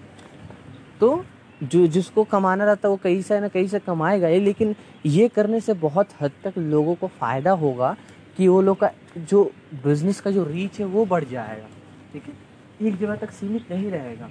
तो 0.99 1.23
जो, 1.61 1.85
जिसको 1.87 2.23
कमाना 2.25 2.65
रहता 2.65 2.87
है, 2.87 2.91
वो 2.91 2.97
कहीं 2.97 3.21
से 3.21 3.39
ना 3.39 3.47
कहीं 3.47 3.67
से 3.67 3.79
कमाएगा 3.79 4.27
ही, 4.27 4.39
लेकिन 4.39 4.75
ये 5.05 5.27
करने 5.29 5.59
से 5.61 5.73
बहुत 5.79 6.09
हद 6.21 6.31
तक 6.43 6.57
लोगों 6.57 6.95
को 6.95 7.07
फ़ायदा 7.09 7.51
होगा 7.63 7.95
कि 8.37 8.47
वो 8.47 8.61
लोग 8.61 8.79
का 8.79 8.91
जो 9.17 9.43
बिज़नेस 9.83 10.21
का 10.21 10.31
जो 10.31 10.43
रीच 10.43 10.79
है, 10.79 10.85
वो 10.85 11.05
बढ़ 11.05 11.23
जाएगा, 11.23 11.67
ठीक 12.13 12.23
है? 12.23 12.33
एक 12.81 12.99
जगह 12.99 13.15
तक 13.15 13.31
सीमित 13.31 13.71
नहीं 13.71 13.89
रहेगा। 13.91 14.29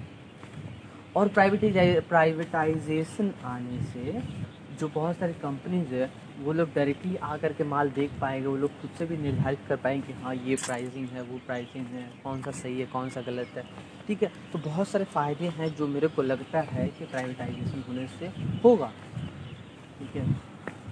और 1.18 1.28
प्राइवेटाइज 1.28 2.02
प्राइवेटाइजेशन 2.02 3.32
आने 3.44 3.82
से 3.82 4.22
जो 4.80 4.88
बहुत 4.88 5.16
सारी 5.16 5.32
कंपनीज़ 5.32 5.94
है, 5.94 6.10
वो 6.40 6.52
लोग 6.52 6.68
डायरेक्टली 6.74 7.16
आकर 7.16 7.52
के 7.52 7.64
माल 7.64 7.90
देख 7.90 8.10
पाएँगे, 8.20 8.46
वो 8.46 8.56
लोग 8.56 8.80
खुद 8.80 8.90
से 8.98 9.06
भी 9.06 9.16
निर्धारित 9.16 9.58
कर 9.68 9.76
पाएँगे 9.76 10.06
कि 10.06 10.12
हाँ 10.12 10.34
ये 10.34 10.56
प्राइसिंग 10.56 11.08
है, 11.08 11.22
वो 11.22 11.38
प्राइसिंग 11.46 11.86
है, 11.86 12.02
कौन 12.24 12.42
सा 12.42 12.50
सही 12.50 12.80
है, 12.80 12.86
कौन 12.86 13.08
सा 13.08 13.20
गलत 13.20 13.46
है। 13.56 13.64
ठीक 14.06 14.22
है? 14.22 14.32
तो 14.52 14.58
बहुत 14.58 14.88
सारे 14.88 15.04
फ़ायदे 15.04 15.48
हैं 15.48 15.74
जो 15.74 15.86
मेरे 15.86 16.08
को 16.08 16.22
लगता 16.22 16.60
है 16.60 16.88
कि 16.88 17.04
प्राइवेटाइजेशन 17.04 17.84
होने 17.88 18.06
से 18.06 18.26
होगा। 18.64 18.92
ठीक 19.98 20.16
है? 20.16 20.32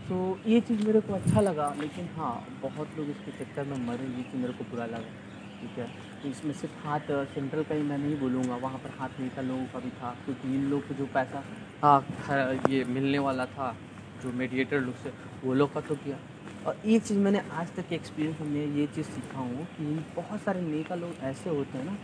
तो 0.08 0.38
ये 0.46 0.60
चीज़ 0.60 0.86
मेरे 0.86 1.00
को 1.00 1.12
अच्छा 1.12 1.40
लगा, 1.40 1.74
लेकिन 1.80 2.08
हाँ 2.16 2.58
बहुत 2.62 2.88
लोग 2.98 3.10
इसके 3.10 3.44
चक्कर 3.44 3.64
में 3.64 3.86
मरे 3.86 4.04
ये 4.04 4.22
चीज़ 4.22 4.42
मेरे 4.42 4.52
को 4.52 4.64
बुरा 4.64 4.86
लगा। 4.86 5.25
ठीक 5.60 5.78
है। 5.78 5.86
तो 6.22 6.28
इसमें 6.28 6.52
सिर्फ़ 6.54 6.86
हाथ 6.86 7.10
सेंट्रल 7.34 7.62
का 7.62 7.74
ही 7.74 7.82
मैं 7.82 7.98
नहीं 7.98 8.18
बोलूँगा, 8.18 8.56
वहाँ 8.56 8.78
पर 8.78 8.90
हाथ 8.98 9.08
था, 9.36 9.42
लोगों 9.42 9.64
का 9.64 9.78
भी 9.78 9.90
था। 9.90 10.14
क्योंकि 10.24 10.54
इन 10.54 10.64
लोग 10.70 10.86
को 10.88 10.94
जो 10.94 11.06
पैसा 11.14 11.42
हाँ 11.82 12.52
ये 12.70 12.84
मिलने 12.84 13.18
वाला 13.18 13.46
था, 13.46 13.74
जो 14.22 14.32
मेडिएटर 14.32 14.80
लोग 14.80 14.94
से, 14.94 15.12
वो 15.44 15.54
लोग 15.54 15.72
का 15.74 15.80
तो 15.80 15.94
किया। 15.94 16.18
और 16.66 16.76
एक 16.86 17.02
चीज़ 17.02 17.18
मैंने 17.18 17.40
आज 17.52 17.74
तक 17.76 17.88
के 17.88 17.94
एक्सपीरियंस 17.94 18.40
में 18.40 18.76
ये 18.76 18.86
चीज़ 18.86 19.06
सीखा 19.06 19.38
हूँ 19.38 19.64
कि 19.66 19.84
बहुत 20.16 20.40
सारे 20.40 20.60
नेता 20.60 20.94
लोग 20.94 21.22
ऐसे 21.22 21.50
होते 21.50 21.78
हैं 21.78 21.84
ना, 21.84 21.96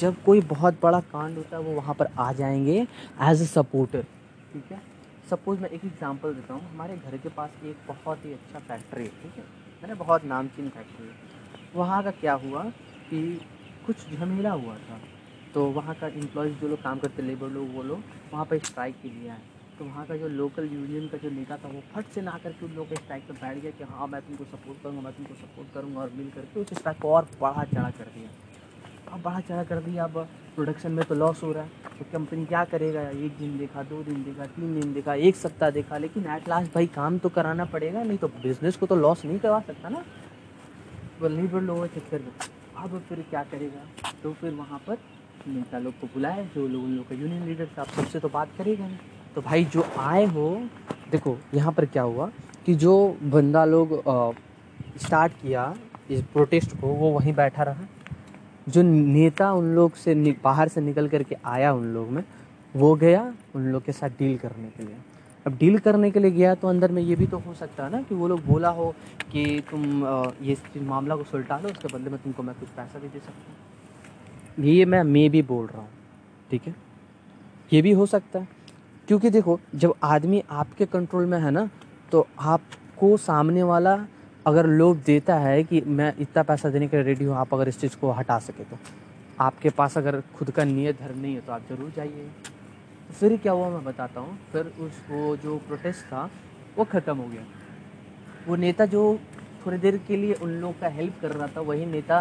जब 0.00 0.22
कोई 0.22 0.40
बहुत 0.50 0.80
बड़ा 0.82 1.00
कांड 1.12 1.36
होता 1.36 1.56
है, 1.56 1.62
वो 1.62 1.74
वहाँ 1.74 1.94
पर 1.94 2.08
आ 2.18 2.32
जाएँगे 2.32 2.86
एज 3.22 3.42
ए 3.42 3.46
सपोर्टर 3.46 4.02
ठीक 4.52 4.72
है? 4.72 4.80
सपोज़ 5.30 5.60
मैं 5.60 5.68
एक 5.68 5.84
एग्जांपल 5.84 6.34
देता 6.34 6.54
हूँ। 6.54 6.70
हमारे 6.70 6.96
घर 6.96 7.16
के 7.16 7.28
पास 7.28 7.50
एक 7.64 7.76
बहुत 7.88 8.24
ही 8.24 8.32
अच्छा 8.32 8.58
फैक्ट्री 8.58 9.04
है, 9.04 9.10
ठीक 9.22 9.36
है? 9.36 9.44
मैंने 9.82 9.94
बहुत 9.94 10.24
नामचीन 10.24 10.68
फैक्ट्री 10.68 11.06
है। 11.06 11.14
वहाँ 11.74 12.02
का 12.02 12.10
क्या 12.10 12.32
हुआ? 12.44 12.62
कि 13.10 13.40
कुछ 13.86 13.96
झमेला 14.10 14.50
हुआ 14.50 14.74
था। 14.74 15.00
तो 15.54 15.64
वहाँ 15.66 15.94
का 15.94 16.06
एम्प्लॉयज़ 16.06 16.54
जो 16.54 16.68
लोग 16.68 16.82
काम 16.82 16.98
करते 16.98 17.22
लेबर 17.22 17.48
लोग, 17.48 17.74
वो 17.74 17.82
लोग 17.82 18.02
वहाँ 18.32 18.44
पर 18.44 18.58
स्ट्राइक 18.58 18.94
के 19.02 19.08
लिए 19.08 19.28
आए। 19.28 19.40
तो 19.78 19.84
वहाँ 19.84 20.06
का 20.06 20.16
जो 20.16 20.28
लोकल 20.28 20.64
यूनियन 20.64 21.08
का 21.08 21.18
जो 21.18 21.30
नेता 21.30 21.56
था, 21.56 21.68
वो 21.68 21.82
फट 21.94 22.06
से 22.06 22.20
ना 22.20 22.38
करके 22.42 22.66
उन 22.66 22.72
लोगों 22.72 22.88
के 22.88 22.96
स्ट्राइक 22.96 23.22
पर 23.22 23.34
बैठ 23.34 23.58
गया 23.58 23.70
कि 23.70 23.84
हाँ 23.84 24.06
मैं 24.06 24.20
तुमको 24.22 24.44
सपोर्ट 24.44 24.82
करूँगा, 24.82 25.00
मैं 25.00 25.12
तुमको 25.12 25.34
सपोर्ट 25.34 25.74
करूँगा 25.74 26.00
और 26.00 26.10
मिल 26.16 26.30
करके 26.30 26.60
उस 26.60 26.74
स्ट्राइक 26.74 26.98
को 26.98 27.12
और 27.12 27.28
बढ़ा 27.40 27.64
चढ़ा 27.64 27.90
कर 27.90 28.04
दिया। 28.04 28.30
अब 29.12 29.22
बढ़ा 29.22 29.40
चढ़ा 29.40 29.64
कर 29.64 29.80
दिया, 29.80 30.04
अब 30.04 30.28
प्रोडक्शन 30.54 30.92
में 30.92 31.04
तो 31.04 31.14
लॉस 31.14 31.42
हो 31.42 31.52
रहा 31.52 31.62
है। 31.62 31.70
तो 31.98 32.04
कंपनी 32.12 32.46
क्या 32.46 32.64
करेगा? 32.64 33.08
एक 33.08 33.36
दिन 33.36 33.58
देखा, 33.58 33.82
दो 33.82 34.02
दिन 34.02 34.24
देखा, 34.24 34.46
तीन 34.46 34.80
दिन 34.80 34.94
देखा, 34.94 35.14
एक 35.14 35.36
सप्ताह 35.36 35.70
देखा। 35.70 35.98
लेकिन 35.98 36.26
एट 36.26 36.48
लास्ट 36.48 36.74
भाई, 36.74 36.86
काम 36.86 37.18
तो 37.18 37.28
कराना 37.28 37.64
पड़ेगा, 37.64 38.02
नहीं 38.02 38.18
तो 38.18 38.28
बिज़नेस 38.28 38.76
को 38.76 38.86
तो 38.86 38.96
लॉस 38.96 39.24
नहीं 39.24 39.38
करवा 39.38 39.60
सकता 39.60 39.88
ना। 39.88 40.04
वो 41.20 41.28
लेबर 41.28 41.60
लोगों 41.60 41.88
के 41.88 42.00
चक्कर 42.00 42.18
में। 42.18 42.59
अब 42.80 42.98
फिर 43.08 43.24
क्या 43.30 43.42
करेगा? 43.44 44.10
तो 44.22 44.32
फिर 44.32 44.52
वहाँ 44.54 44.78
पर 44.86 44.98
नेता 45.48 45.78
लोग 45.78 45.94
को 46.00 46.06
बुलाए, 46.06 46.44
जो 46.54 46.66
लोग, 46.68 46.84
उन 46.84 46.90
लोग 46.90 47.08
का 47.08 47.14
यूनियन 47.14 47.44
लीडर 47.46 47.68
था 47.78 47.84
सबसे 47.86 48.20
तो 48.20 48.28
बात 48.28 48.48
करेगा 48.58 48.86
नहीं 48.86 48.98
तो 49.34 49.40
भाई 49.40 49.64
जो 49.64 49.84
आए 49.98 50.24
हो, 50.26 50.48
देखो, 51.10 51.36
यहाँ 51.54 51.72
पर 51.72 51.84
क्या 51.86 52.02
हुआ 52.02 52.30
कि 52.66 52.74
जो 52.74 53.16
बंदा 53.22 53.64
लोग 53.64 54.02
स्टार्ट 54.98 55.32
किया 55.32 55.74
इस 56.10 56.22
प्रोटेस्ट 56.22 56.76
को, 56.80 56.86
वो 56.86 57.10
वहीं 57.10 57.34
बैठा 57.34 57.62
रहा। 57.62 57.86
जो 58.68 58.82
नेता 58.82 59.52
उन 59.52 59.74
लोग 59.74 59.94
से 59.94 60.14
बाहर 60.44 60.68
से 60.68 60.80
निकल 60.80 61.08
करके 61.08 61.36
आया 61.44 61.72
उन 61.72 61.84
लोग 61.94 62.08
में, 62.08 62.22
वो 62.74 62.94
गया 62.96 63.22
उन 63.54 63.62
लोग 63.62 63.84
के 63.84 63.92
साथ 63.92 64.10
डील 64.18 64.36
करने 64.38 64.68
के 64.68 64.82
लिए। 64.82 64.96
अब 65.46 65.56
डील 65.58 65.78
करने 65.78 66.10
के 66.10 66.20
लिए 66.20 66.30
गया 66.30 66.54
तो 66.54 66.68
अंदर 66.68 66.92
में 66.92 67.02
ये 67.02 67.16
भी 67.16 67.26
तो 67.26 67.38
हो 67.38 67.54
सकता 67.54 67.84
है 67.84 67.90
ना 67.90 68.00
कि 68.02 68.14
वो 68.14 68.28
लोग 68.28 68.44
बोला 68.46 68.68
हो 68.70 68.94
कि 69.32 69.62
तुम 69.70 69.84
ये 70.42 70.56
मामला 70.78 71.16
को 71.16 71.24
सुलटा 71.24 71.58
लो, 71.58 71.68
उसके 71.68 71.88
बदले 71.88 72.10
में 72.10 72.18
तुमको 72.22 72.42
मैं 72.42 72.54
कुछ 72.60 72.68
पैसा 72.70 72.98
भी 72.98 73.08
दे 73.08 73.18
सकता 73.18 73.52
हूँ। 74.56 74.64
ये 74.66 74.84
मैं, 74.84 75.02
मे 75.04 75.28
भी 75.28 75.42
बोल 75.44 75.66
रहा 75.66 75.80
हूँ, 75.80 75.88
ठीक 76.50 76.66
है? 76.66 76.74
ये 77.72 77.82
भी 77.82 77.92
हो 77.92 78.06
सकता 78.06 78.38
है। 78.38 78.48
क्योंकि 79.08 79.30
देखो, 79.30 79.58
जब 79.74 79.94
आदमी 80.04 80.42
आपके 80.52 80.86
कंट्रोल 80.86 81.26
में 81.26 81.38
है 81.40 81.50
ना 81.50 81.68
तो 82.12 82.26
आपको 82.40 83.16
सामने 83.18 83.62
वाला 83.64 83.98
अगर 84.46 84.66
लोभ 84.68 85.02
देता 85.06 85.38
है 85.38 85.62
कि 85.64 85.80
मैं 85.88 86.12
इतना 86.20 86.42
पैसा 86.42 86.68
देने 86.70 86.88
के 86.88 86.96
लिए 86.96 87.04
रेडी 87.04 87.24
हूँ, 87.24 87.36
आप 87.36 87.54
अगर 87.54 87.68
इस 87.68 87.80
चीज़ 87.80 87.96
को 87.96 88.10
हटा 88.12 88.38
सके 88.40 88.64
तो। 88.64 88.78
आपके 89.40 89.70
पास 89.70 89.96
अगर 89.98 90.20
खुद 90.36 90.50
का 90.50 90.64
नियत 90.66 91.00
धर्म 91.00 91.18
नहीं 91.18 91.34
है 91.34 91.40
तो 91.40 91.52
आप 91.52 91.62
ज़रूर 91.68 91.92
जाइए। 91.96 92.30
फिर 93.10 93.36
क्या 93.36 93.52
हुआ 93.52 93.68
मैं 93.68 93.84
बताता 93.84 94.20
हूँ। 94.20 94.38
फिर 94.52 94.72
उस 94.80 95.00
वो 95.10 95.36
जो 95.36 95.56
प्रोटेस्ट 95.66 96.04
था 96.06 96.28
वो 96.78 96.84
ख़त्म 96.86 97.16
हो 97.16 97.28
गया। 97.28 97.44
वो 98.46 98.56
नेता 98.56 98.86
जो 98.86 99.02
थोड़ी 99.64 99.78
देर 99.78 99.96
के 100.06 100.16
लिए 100.16 100.34
उन 100.34 100.50
लोग 100.60 100.78
का 100.80 100.88
हेल्प 100.88 101.20
कर 101.22 101.32
रहा 101.32 101.46
था 101.46 101.60
वही 101.62 101.86
नेता 101.86 102.20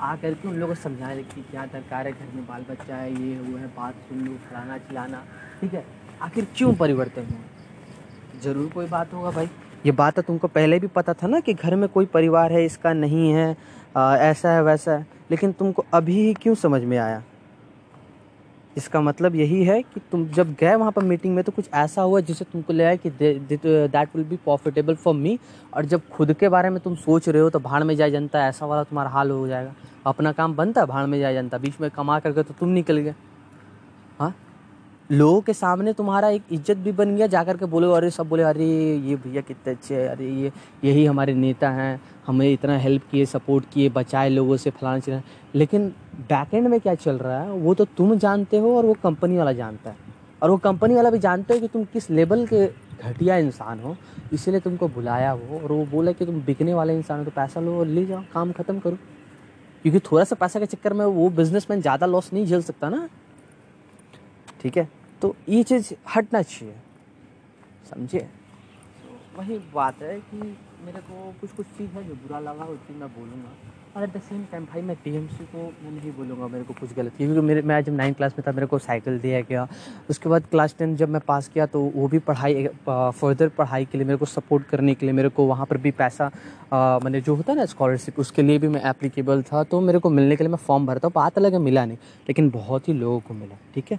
आ 0.00 0.14
करके 0.16 0.48
उन 0.48 0.54
लोगों 0.54 0.74
को 0.74 0.80
समझाने 0.80 1.22
कि 1.24 1.42
क्या 1.42 1.64
दरकार 1.66 2.06
है 2.06 2.12
घर 2.12 2.34
में 2.34 2.46
बाल 2.46 2.64
बच्चा 2.70 2.96
है 2.96 3.10
ये 3.12 3.38
वो 3.40 3.56
है 3.58 3.66
बात 3.76 3.94
सुन 4.08 4.20
लो 4.20 4.32
खिलाना 4.48 4.78
चिलाना। 4.78 5.22
ठीक 5.60 5.74
है? 5.74 5.84
आखिर 6.22 6.46
क्यों 6.56 6.72
परिवर्तन 6.74 7.26
हुआ? 7.30 8.40
ज़रूर 8.42 8.70
कोई 8.72 8.86
बात 8.86 9.12
होगा 9.14 9.30
भाई। 9.30 9.48
ये 9.86 9.92
बात 9.92 10.16
तो 10.16 10.22
तुमको 10.22 10.48
पहले 10.48 10.78
भी 10.78 10.86
पता 10.88 11.12
था 11.14 11.26
ना 11.26 11.40
कि 11.40 11.54
घर 11.54 11.74
में 11.76 11.88
कोई 11.88 12.06
परिवार 12.06 12.52
है 12.52 12.64
इसका 12.64 12.92
नहीं 12.92 13.30
है 13.32 13.56
आ, 13.96 14.16
ऐसा 14.16 14.52
है 14.52 14.62
वैसा 14.62 14.92
है। 14.92 15.06
लेकिन 15.30 15.52
तुमको 15.52 15.84
अभी 15.94 16.16
ही 16.16 16.34
क्यों 16.34 16.54
समझ 16.56 16.82
में 16.82 16.96
आया? 16.98 17.22
इसका 18.78 19.00
मतलब 19.00 19.34
यही 19.36 19.62
है 19.64 19.80
कि 19.82 20.00
तुम 20.12 20.26
जब 20.30 20.54
गए 20.60 20.74
वहाँ 20.74 20.92
पर 20.92 21.02
मीटिंग 21.04 21.34
में 21.34 21.42
तो 21.44 21.52
कुछ 21.52 21.68
ऐसा 21.74 22.02
हुआ 22.02 22.20
जिसे 22.20 22.44
तुमको 22.44 22.72
लगा 22.72 22.94
कि 22.96 23.10
that 23.12 24.16
will 24.16 24.24
be 24.24 24.36
profitable 24.38 24.94
for 24.96 25.14
me 25.14 25.38
और 25.74 25.84
जब 25.84 26.08
खुद 26.08 26.32
के 26.32 26.48
बारे 26.48 26.70
में 26.70 26.80
तुम 26.80 26.94
सोच 26.96 27.28
रहे 27.28 27.42
हो 27.42 27.50
तो 27.50 27.58
भाड़ 27.60 27.82
में 27.84 27.94
जाए 27.96 28.10
जनता, 28.10 28.46
ऐसा 28.48 28.66
वाला 28.66 28.82
तुम्हारा 28.84 29.10
हाल 29.10 29.30
हो 29.30 29.46
जाएगा। 29.48 29.74
अपना 30.06 30.32
काम 30.32 30.54
बनता 30.56 30.80
है 30.80 30.86
भाड़ 30.86 31.06
में 31.06 31.18
जाए 31.18 31.34
जनता। 31.34 31.58
बीच 31.58 31.80
में 31.80 31.90
कमा 31.90 32.18
करके 32.20 32.42
तो 32.42 32.54
तुम 32.60 32.68
निकल 32.70 32.98
गए। 32.98 33.14
लोगों 35.12 35.40
के 35.40 35.52
सामने 35.52 35.92
तुम्हारा 35.92 36.28
एक 36.28 36.42
इज़्ज़त 36.52 36.76
भी 36.76 36.92
बन 36.92 37.16
गया, 37.16 37.26
जाकर 37.26 37.56
के 37.56 37.64
बोले, 37.64 37.94
अरे, 37.94 38.10
सब 38.10 38.28
बोले, 38.28 38.42
अरे, 38.42 38.66
ये 38.96 39.16
भैया 39.16 39.40
कितने 39.40 39.72
अच्छे 39.72 39.94
हैं, 39.94 40.08
अरे, 40.08 40.30
ये, 40.30 40.52
यही 40.84 41.06
हमारे 41.06 41.34
नेता 41.34 41.70
हैं, 41.70 42.00
हमें 42.26 42.52
इतना 42.52 42.78
हेल्प 42.78 43.02
किए 43.10 43.26
सपोर्ट 43.26 43.64
किए, 43.72 43.88
बचाए 43.88 44.28
लोगों 44.28 44.56
से, 44.56 44.70
फलाना 44.70 44.98
चीज़ 44.98 45.20
लेकिन 45.54 45.88
बैकएंड 46.18 46.68
में 46.68 46.80
क्या 46.80 46.94
चल 46.94 47.18
रहा 47.18 47.42
है, 47.42 47.50
वो 47.50 47.74
तो 47.74 47.84
तुम 47.84 48.14
जानते 48.18 48.58
हो 48.58 48.76
और 48.76 48.86
वो 48.86 48.94
कंपनी 48.94 49.38
वाला 49.38 49.52
जानता 49.52 49.90
है। 49.90 49.96
और 50.42 50.50
वो 50.50 50.56
कंपनी 50.56 50.94
वाला 50.94 51.10
भी 51.10 51.18
जानते 51.18 51.54
हो 51.54 51.60
कि 51.60 51.68
तुम 51.68 51.84
किस 51.84 52.10
लेवल 52.10 52.46
के 52.46 52.66
घटिया 53.02 53.36
इंसान 53.36 53.80
हो, 53.80 53.96
इसीलिए 54.32 54.60
तुमको 54.60 54.88
बुलाया 54.88 55.30
हो 55.30 55.60
और 55.64 55.72
वो 55.72 55.86
बोला 55.86 56.12
कि 56.12 56.26
तुम 56.26 56.40
बिकने 56.40 56.74
वाले 56.74 56.96
इंसान 56.96 57.18
हो 57.18 57.24
तो 57.24 57.30
पैसा 57.30 57.60
लो 57.60 57.78
और 57.78 57.86
ले 57.86 58.06
जाओ, 58.06 58.22
काम 58.34 58.52
ख़त्म 58.52 58.78
करो। 58.78 58.96
क्योंकि 59.82 59.98
थोड़ा 59.98 60.24
सा 60.24 60.36
पैसा 60.36 60.60
के 60.60 60.66
चक्कर 60.66 60.92
में 60.92 61.04
वो 61.04 61.28
बिजनेसमैन 61.30 61.80
ज़्यादा 61.80 62.06
लॉस 62.06 62.32
नहीं 62.32 62.46
झेल 62.46 62.62
सकता 62.62 62.88
ना। 62.88 63.08
ठीक 64.62 64.76
है? 64.76 64.97
तो 65.22 65.34
ये 65.48 65.62
चीज़ 65.62 65.92
हटना 66.16 66.42
चाहिए। 66.42 66.74
समझिए 67.90 68.20
तो 68.20 69.38
वही 69.38 69.58
बात 69.74 70.02
है 70.02 70.18
कि 70.20 70.36
मेरे 70.84 71.00
को 71.00 71.32
कुछ 71.40 71.50
कुछ 71.52 71.66
चीज़ 71.78 71.90
है 71.90 72.06
जो 72.08 72.14
बुरा 72.16 72.38
लगा, 72.40 72.64
वो 72.64 72.76
चीज़ 72.76 72.96
मैं 72.98 73.08
बोलूँगा। 73.10 73.56
और 73.96 74.02
एट 74.04 74.12
द 74.16 74.20
सेम 74.22 74.44
टाइम 74.50 74.64
भाई 74.64 74.82
मैं 74.82 74.96
टी 75.04 75.10
को 75.12 75.62
मैं 75.84 75.90
नहीं 75.90 76.10
बोलूँगा 76.12 76.46
मेरे 76.48 76.64
को 76.64 76.74
कुछ 76.74 76.92
गलत, 76.94 77.12
क्योंकि 77.16 77.40
मेरे, 77.40 77.62
मैं 77.62 77.80
जब 77.84 77.94
नाइन 77.96 78.12
क्लास 78.14 78.32
में 78.38 78.42
था, 78.46 78.52
मेरे 78.52 78.66
को 78.66 78.78
साइकिल 78.78 79.18
दिया 79.18 79.40
गया। 79.40 79.66
उसके 80.10 80.28
बाद 80.28 80.44
क्लास 80.50 80.74
टेन 80.78 80.94
जब 80.96 81.08
मैं 81.08 81.20
पास 81.26 81.48
किया 81.48 81.66
तो 81.66 81.80
वो 81.94 82.08
भी 82.08 82.18
पढ़ाई 82.20 82.66
फर्दर 82.86 83.48
पढ़ाई 83.58 83.84
के 83.84 83.98
लिए 83.98 84.06
मेरे 84.06 84.18
को 84.18 84.26
सपोर्ट 84.26 84.66
करने 84.66 84.94
के 84.94 85.06
लिए 85.06 85.12
मेरे 85.14 85.28
को 85.28 85.46
वहाँ 85.46 85.66
पर 85.66 85.76
भी 85.76 85.90
पैसा 85.92 86.30
मैंने 86.72 87.20
जो 87.20 87.34
होता 87.34 87.52
है 87.52 87.58
ना 87.58 87.64
स्कॉलरशिप 87.66 88.18
उसके 88.20 88.42
लिए 88.42 88.58
भी 88.58 88.68
मैं 88.68 88.82
एप्लीकेबल 88.90 89.42
था। 89.42 89.64
तो 89.64 89.80
मेरे 89.80 89.98
को 89.98 90.10
मिलने 90.10 90.36
के 90.36 90.44
लिए 90.44 90.50
मैं 90.50 90.64
फॉर्म 90.66 90.86
भरता 90.86 91.08
हूँ 91.08 91.12
बात 91.14 91.38
अलग 91.38 91.52
है 91.52 91.58
मिला 91.60 91.84
नहीं, 91.84 91.98
लेकिन 92.28 92.50
बहुत 92.50 92.88
ही 92.88 92.92
लोगों 92.94 93.20
को 93.20 93.34
मिला, 93.34 93.56
ठीक 93.74 93.92
है? 93.92 93.98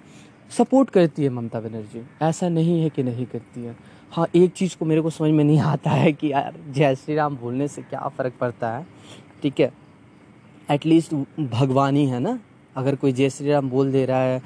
सपोर्ट 0.58 0.90
करती 0.90 1.24
है 1.24 1.30
ममता 1.30 1.60
बनर्जी। 1.60 2.02
ऐसा 2.22 2.50
नहीं 2.50 2.82
है 2.82 2.90
कि 2.90 3.04
नहीं 3.04 3.26
करती 3.26 3.64
है। 3.64 3.76
हाँ 4.12 4.28
एक 4.36 4.52
चीज़ 4.52 4.76
को 4.78 4.86
मेरे 4.86 5.02
को 5.02 5.10
समझ 5.10 5.32
में 5.32 5.44
नहीं 5.44 5.60
आता 5.60 5.90
है 5.90 6.12
कि 6.14 6.32
यार, 6.32 6.56
जय 6.70 6.96
श्री 6.96 7.16
राम 7.16 7.36
बोलने 7.38 7.68
से 7.68 7.82
क्या 7.82 8.08
फ़र्क 8.08 8.34
पड़ता 8.40 8.72
है? 8.72 8.86
ठीक 9.44 9.60
है 9.60 9.72
एटलीस्ट 10.72 11.14
भगवान 11.40 11.96
ही 11.96 12.06
है 12.06 12.20
ना? 12.20 12.40
अगर 12.76 12.96
कोई 12.96 13.12
जय 13.14 13.30
श्री 13.30 13.52
राम 13.52 13.70
बोल 13.70 13.92
दे 13.92 14.06
रहा 14.06 14.22
है 14.22 14.42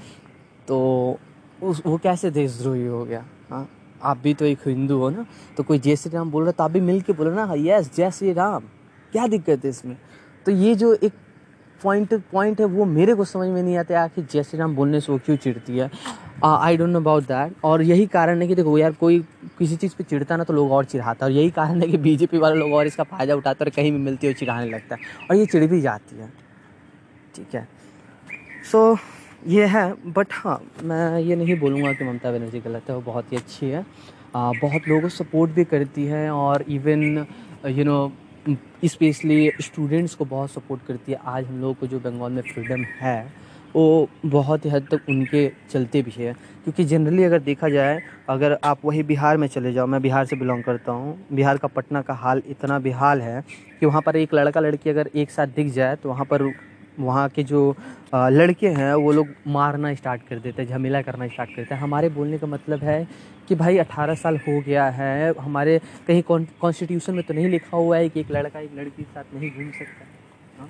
तो 0.68 1.18
उस, 1.64 1.82
वो 1.86 1.98
कैसे 1.98 2.32
देशद्रोही 2.32 2.86
हो 2.86 3.04
गया? 3.06 3.26
हाँ 3.50 3.70
आप 4.04 4.18
भी 4.18 4.34
तो 4.34 4.46
एक 4.46 4.68
हिंदू 4.68 4.98
हो 5.00 5.10
ना? 5.10 5.26
तो 5.58 5.64
कोई 5.64 5.80
जय 5.80 5.96
श्री 5.96 6.12
राम 6.12 6.32
बोल 6.32 6.44
रहा 6.44 6.50
है 6.50 6.54
तो 6.58 6.64
आप 6.64 6.72
भी 6.72 6.82
मिल 6.82 7.02
के 7.02 7.14
बोलो 7.14 7.32
ना 7.32 7.54
यस 7.58 7.96
जय 7.96 8.12
श्री 8.12 8.34
राम 8.34 8.64
क्या 9.12 9.28
दिक्कत 9.28 9.64
है 9.64 9.70
इसमें? 9.70 9.98
तो 10.46 10.52
ये 10.52 10.76
जो 10.76 10.94
एक 10.94 11.14
पॉइंट 11.84 12.14
पॉइंट 12.32 12.60
है 12.60 12.66
वो 12.68 12.86
मेरे 12.86 13.14
को 13.16 13.26
समझ 13.26 13.48
में 13.48 13.62
नहीं 13.62 13.78
आता 13.78 14.02
आखिर 14.04 14.26
जय 14.32 14.44
श्री 14.44 14.60
राम 14.60 14.76
बोलने 14.76 15.00
से 15.00 15.12
वो 15.12 15.18
क्यों 15.26 15.38
चिढ़ती 15.38 15.78
है? 15.78 15.90
I 16.46 16.78
don't 16.78 16.90
know 16.90 17.00
about 17.00 17.24
that 17.24 17.54
और 17.64 17.82
यही 17.82 18.06
कारण 18.08 18.42
है 18.42 18.48
कि 18.48 18.56
देखो 18.56 18.78
यार 18.78 18.92
कोई 18.92 19.20
किसी 19.60 19.76
चीज़ 19.76 19.96
पे 19.98 20.04
चिढ़ता 20.04 20.38
ना 20.38 20.44
तो 20.44 20.54
लोग 20.54 20.72
और 20.72 20.86
चिढ़ाता 20.86 21.26
है। 21.26 21.32
और 21.32 21.38
यही 21.38 21.50
कारण 21.52 21.82
है 21.82 21.88
कि 21.88 21.98
बीजेपी 21.98 22.38
वाले 22.38 22.56
लोग 22.56 22.74
और 22.74 22.88
इसका 22.88 23.04
फ़ायदा 23.04 23.36
उठाते 23.36 23.66
और 23.66 23.70
कहीं 23.70 23.92
भी 23.92 23.98
मिलती 24.00 24.28
है 24.28 24.34
चिढ़ाने 24.34 24.70
लगता 24.70 24.96
है। 24.96 25.28
और 25.30 25.36
ये 25.36 25.46
चिढ़ 25.46 25.66
भी 25.66 25.82
जाती 25.82 26.20
है। 26.20 26.32
ठीक 27.36 27.56
है। 27.56 27.68
सो 28.72 28.94
so, 28.94 29.00
ये 29.48 29.66
है 29.66 30.12
बट 30.14 30.28
हाँ 30.34 30.60
मैं 30.84 31.20
ये 31.20 31.36
नहीं 31.36 31.60
बोलूँगा 31.60 31.94
कि 31.94 32.06
ममता 32.06 32.32
बनर्जी 32.32 32.60
गलत 32.60 32.90
है 32.90 32.96
वो 32.96 33.02
बहुत 33.02 33.32
ही 33.32 33.38
अच्छी 33.38 33.70
है। 33.70 33.86
आ, 34.36 34.52
बहुत 34.52 34.88
लोगों 34.88 35.02
को 35.02 35.10
सपोर्ट 35.10 35.52
भी 35.52 35.64
करती 35.66 36.06
है 36.06 36.30
और 36.32 36.62
even 36.70 37.26
you 37.68 37.84
know 37.86 38.12
specially 38.50 39.52
students 39.62 40.16
को 40.16 40.26
बहुत 40.26 40.52
सपोर्ट 40.52 40.82
करती 40.88 41.12
है। 41.12 41.20
आज 41.26 41.46
हम 41.46 41.62
लोगों 41.62 41.74
को 41.74 41.88
जो 41.88 42.00
बंगाल 42.00 42.32
में 42.32 42.42
फ्रीडम 42.42 42.84
है, 43.02 43.34
वो 43.76 44.10
बहुत 44.26 44.66
ही 44.66 44.70
हद 44.70 44.88
तक 44.92 45.10
उनके 45.10 45.52
चलते 45.72 46.02
भी 46.02 46.12
है। 46.18 46.34
क्योंकि 46.34 46.84
जनरली 46.84 47.24
अगर 47.24 47.40
देखा 47.40 47.70
जाए, 47.70 48.02
अगर 48.30 48.58
आप 48.64 48.80
वही 48.86 49.04
बिहार 49.04 49.38
में 49.38 49.48
चले 49.48 49.74
जाओ, 49.74 49.88
मैं 49.88 50.02
बिहार 50.02 50.26
से 50.26 50.36
बिलोंग 50.36 50.64
करता 50.64 50.92
हूँ, 50.92 51.18
बिहार 51.34 51.58
का 51.58 51.68
पटना 51.68 52.02
का 52.02 52.14
हाल 52.14 52.42
इतना 52.48 52.80
बेहाल 52.80 53.22
है 53.22 53.44
कि 53.80 53.86
वहाँ 53.86 54.02
पर 54.02 54.16
एक 54.16 54.34
लड़का 54.34 54.60
लड़की 54.60 54.90
अगर 54.90 55.10
एक 55.16 55.32
साथ 55.32 55.48
दिख 55.48 55.74
जाए 55.74 55.96
तो 55.96 56.10
वहाँ 56.10 56.26
पर 56.26 56.52
वहाँ 57.00 57.28
के 57.30 57.44
जो 57.44 57.76
लड़के 58.16 58.70
हैं, 58.70 58.94
वो 58.94 59.12
लोग 59.12 59.28
मारना 59.48 59.94
स्टार्ट 59.96 60.22
कर 60.28 60.40
देते 60.40 60.62
हैं, 60.62 60.70
झमेला 60.70 61.02
करना 61.02 61.28
स्टार्ट 61.28 61.56
करते 61.56 61.74
हैं। 61.76 61.82
हमारे 61.82 62.10
बोलने 62.10 62.38
का 62.38 62.48
मतलब 62.48 62.84
है 62.84 63.08
कि 63.48 63.56
भाई 63.56 63.78
18 63.78 64.16
साल 64.16 64.38
हो 64.38 64.60
गया 64.62 64.86
है, 64.90 65.34
हमारे 65.40 65.80
कहीं 66.08 66.22
कॉन्स्टिट्यूशन 66.24 67.16
में 67.16 67.24
तो 67.24 67.34
नहीं 67.34 67.48
लिखा 67.50 67.78
हुआ 67.78 67.98
है 67.98 68.10
कि 68.10 68.20
एक 68.20 68.32
लड़का 68.32 68.60
एक 68.60 68.74
लड़की 68.76 69.04
के 69.04 69.04
साथ 69.04 69.34
नहीं 69.34 69.52
घूम 69.52 69.72
सकता 69.72 70.06
हाँ? 70.60 70.70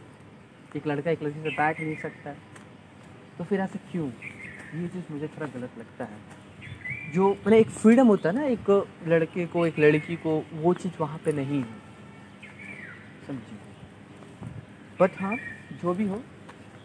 एक 0.75 0.87
लड़का 0.87 1.11
एक 1.11 1.23
लड़की 1.23 1.41
से 1.41 1.49
बैठ 1.49 1.79
नहीं 1.81 1.95
सकता। 1.95 2.33
तो 3.37 3.43
फिर 3.43 3.59
ऐसा 3.59 3.79
क्यों? 3.91 4.07
ये 4.75 4.87
चीज़ 4.87 5.11
मुझे 5.11 5.27
थोड़ा 5.27 5.47
गलत 5.47 5.71
लगता 5.79 6.05
है। 6.05 7.11
जो 7.13 7.29
मैंने 7.29 7.59
एक 7.59 7.69
फ्रीडम 7.69 8.07
होता 8.07 8.29
है 8.29 8.35
ना, 8.35 8.45
एक 8.45 8.87
लड़के 9.07 9.45
को, 9.45 9.65
एक 9.65 9.79
लड़की 9.79 10.15
को, 10.15 10.43
वो 10.53 10.73
चीज़ 10.73 10.93
वहाँ 10.99 11.17
पे 11.25 11.31
नहीं 11.31 11.59
है। 11.59 11.81
समझिए। 13.27 13.59
बट 15.01 15.11
हाँ 15.19 15.35
जो 15.83 15.93
भी 15.93 16.07
हो 16.07 16.21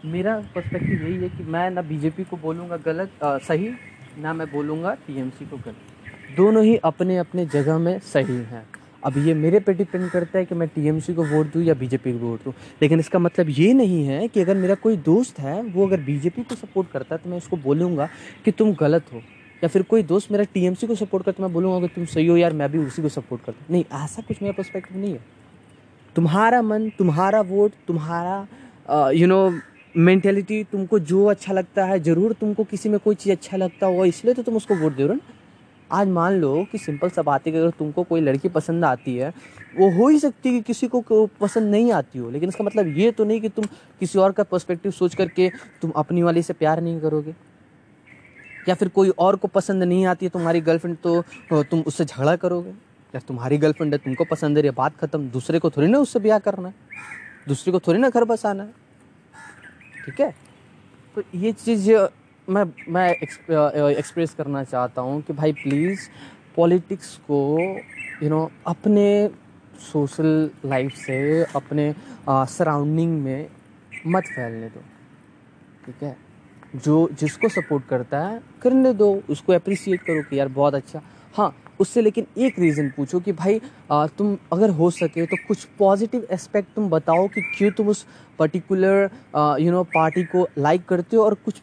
मेरा 0.05 0.35
पर्सपेक्टिव 0.55 1.03
यही 1.03 1.15
है 1.17 1.29
कि 1.29 1.43
मैं 1.45 1.69
ना 1.71 1.81
बीजेपी 1.81 2.23
को 2.23 2.37
बोलूँगा 2.37 2.77
गलत 2.77 3.23
आ, 3.23 3.37
सही 3.39 3.69
ना 4.17 4.33
मैं 4.33 4.51
बोलूँगा 4.51 4.93
टीएमसी 5.07 5.45
को 5.45 5.57
गलत। 5.57 6.35
दोनों 6.37 6.63
ही 6.63 6.75
अपने 6.85 7.17
अपने 7.17 7.45
जगह 7.45 7.77
में 7.77 7.99
सही 8.05 8.35
हैं। 8.45 8.65
अब 9.03 9.17
ये 9.17 9.33
मेरे 9.33 9.59
पे 9.59 9.73
डिपेंड 9.73 10.09
करता 10.11 10.37
है 10.37 10.45
कि 10.45 10.55
मैं 10.55 10.67
टीएमसी 10.67 11.13
को 11.13 11.23
वोट 11.25 11.53
दूँ 11.53 11.63
या 11.63 11.73
बीजेपी 11.75 12.13
को 12.13 12.19
वोट 12.19 12.43
दूँ। 12.43 12.53
लेकिन 12.81 12.99
इसका 12.99 13.19
मतलब 13.19 13.49
ये 13.49 13.73
नहीं 13.73 14.03
है 14.05 14.27
कि 14.27 14.41
अगर 14.41 14.55
मेरा 14.57 14.75
कोई 14.77 14.97
दोस्त 15.05 15.39
है 15.39 15.61
वो 15.63 15.87
अगर 15.87 16.01
बीजेपी 16.03 16.43
को 16.43 16.55
सपोर्ट 16.55 16.91
करता 16.91 17.15
है 17.15 17.21
तो 17.23 17.29
मैं 17.29 17.37
उसको 17.37 17.57
बोलूँगा 17.59 18.09
कि 18.45 18.51
तुम 18.51 18.73
गलत 18.79 19.13
हो। 19.13 19.21
या 19.61 19.67
फिर 19.67 19.83
कोई 19.83 20.03
दोस्त 20.05 20.31
मेरा 20.31 20.43
टीएमसी 20.53 20.87
को 20.87 20.95
सपोर्ट 20.95 21.25
करता 21.25 21.37
तो 21.37 21.43
मैं 21.43 21.53
बोलूँगा 21.53 21.87
कि 21.87 21.93
तुम 21.95 22.05
सही 22.07 22.27
हो 22.27 22.37
यार 22.37 22.53
मैं 22.53 22.71
भी 22.71 22.77
उसी 22.79 23.01
को 23.01 23.09
सपोर्ट 23.09 23.43
करता 23.45 23.65
नहीं 23.71 23.83
ऐसा 24.03 24.21
कुछ 24.21 24.41
मेरा 24.41 24.53
पर्सपेक्टिव 24.57 24.97
नहीं 24.97 25.13
है। 25.13 25.23
तुम्हारा 26.15 26.61
मन 26.61 26.89
तुम्हारा 26.97 27.41
वोट 27.41 27.71
तुम्हारा 27.87 28.47
यू 29.13 29.27
नो 29.27 29.59
मेंटेलिटी 29.95 30.63
तुमको 30.63 30.99
जो 31.01 31.25
अच्छा 31.25 31.53
लगता 31.53 31.85
है, 31.85 31.99
ज़रूर 31.99 32.33
तुमको 32.33 32.63
किसी 32.63 32.89
में 32.89 32.99
कोई 32.99 33.15
चीज़ 33.15 33.31
अच्छा 33.31 33.57
लगता 33.57 33.87
हो 33.87 34.05
इसलिए 34.05 34.33
तो 34.33 34.43
तुम 34.43 34.55
उसको 34.55 34.75
वोट 34.75 34.95
दे 34.95 35.07
रहे 35.07 35.15
हो 35.15 35.37
आज 35.91 36.07
मान 36.09 36.33
लो 36.33 36.67
कि 36.71 36.77
सिंपल 36.77 37.09
सा 37.09 37.21
बात 37.21 37.45
है 37.47 37.51
कि 37.51 37.57
अगर 37.57 37.69
तुमको 37.77 38.03
कोई 38.03 38.21
लड़की 38.21 38.49
पसंद 38.49 38.85
आती 38.85 39.15
है, 39.15 39.29
वो 39.77 39.89
हो 39.91 40.07
ही 40.07 40.19
सकती 40.19 40.49
है 40.49 40.55
कि 40.55 40.61
किसी 40.63 40.87
को 40.89 41.25
पसंद 41.41 41.71
नहीं 41.71 41.91
आती 41.91 42.19
हो, 42.19 42.29
लेकिन 42.29 42.49
इसका 42.49 42.63
मतलब 42.63 42.97
ये 42.97 43.11
तो 43.11 43.25
नहीं 43.25 43.41
कि 43.41 43.49
तुम 43.49 43.65
किसी 43.99 44.19
और 44.19 44.31
का 44.31 44.43
पर्सपेक्टिव 44.45 44.91
सोच 44.91 45.15
करके 45.15 45.49
तुम 45.81 45.91
अपनी 45.95 46.23
वाली 46.23 46.41
से 46.41 46.53
प्यार 46.53 46.81
नहीं 46.81 46.99
करोगे। 47.01 47.35
या 48.69 48.75
फिर 48.75 48.87
कोई 48.89 49.09
और 49.09 49.35
को 49.35 49.47
पसंद 49.49 49.83
नहीं 49.83 50.05
आती 50.05 50.25
है, 50.25 50.29
तुम्हारी 50.29 50.61
गर्लफ्रेंड 50.61 50.97
तो 50.97 51.63
तुम 51.63 51.81
उससे 51.81 52.05
झगड़ा 52.05 52.35
करोगे? 52.35 52.69
या 53.13 53.19
तुम्हारी 53.27 53.57
गर्लफ्रेंड 53.57 53.93
है, 53.93 53.99
तुमको 53.99 54.25
पसंद 54.25 54.57
है, 54.57 54.63
ये 54.63 54.71
बात 54.71 54.97
खत्म, 54.97 55.29
दूसरे 55.29 55.59
को 55.59 55.69
थोड़ी 55.69 55.87
ना 55.87 55.99
उससे 55.99 56.19
ब्याह 56.19 56.39
करना। 56.39 56.73
दूसरे 57.49 57.71
को 57.71 57.79
थोड़ी 57.79 57.99
ना 57.99 58.09
घर 58.09 58.23
बसाना 58.23 58.63
है। 58.63 58.73
ठीक 60.05 60.19
है? 60.21 60.33
तो 61.15 61.23
ये 61.35 61.51
चीज़ 61.53 61.91
मैं 62.47 62.63
मैं 62.89 63.09
एक्सप्रेस 63.11 64.33
करना 64.33 64.63
चाहता 64.63 65.01
हूँ 65.01 65.21
कि 65.21 65.33
भाई 65.33 65.53
प्लीज़ 65.53 66.07
पॉलिटिक्स 66.55 67.15
को 67.27 67.39
यू 68.23 68.29
नो 68.29 68.49
अपने 68.67 69.05
सोशल 69.81 70.49
लाइफ 70.65 70.93
से, 70.95 71.43
अपने 71.55 71.93
सराउंडिंग 72.29 73.21
में 73.23 73.49
मत 74.07 74.23
फैलने 74.25 74.69
दो। 74.69 74.81
ठीक 75.85 76.03
है? 76.03 76.15
जो, 76.75 77.09
जिसको 77.13 77.49
सपोर्ट 77.49 77.85
करता 77.87 78.19
है, 78.21 78.41
करने 78.61 78.93
दो। 78.93 79.09
उसको 79.29 79.53
अप्रिसिएट 79.53 80.01
करो 80.01 80.23
कि 80.23 80.39
यार 80.39 80.47
बहुत 80.47 80.73
अच्छा। 80.73 81.01
हाँ 81.37 81.49
उससे 81.79 82.01
लेकिन 82.01 82.25
एक 82.37 82.59
रीज़न 82.59 82.89
पूछो 82.89 83.19
कि 83.19 83.31
भाई 83.31 83.61
आ, 83.91 84.07
तुम 84.07 84.37
अगर 84.53 84.69
हो 84.69 84.89
सके 84.91 85.25
तो 85.25 85.37
कुछ 85.47 85.63
पॉजिटिव 85.79 86.27
एस्पेक्ट 86.31 86.75
तुम 86.75 86.89
बताओ 86.89 87.27
कि 87.27 87.41
क्यों 87.57 87.71
तुम 87.71 87.87
उस 87.87 88.05
पर्टिकुलर 88.39 89.09
यू 89.61 89.71
नो 89.71 89.83
पार्टी 89.93 90.23
को 90.23 90.47
लाइक 90.57 90.85
करते 90.85 91.17
हो 91.17 91.23
और 91.23 91.33
कुछ 91.45 91.61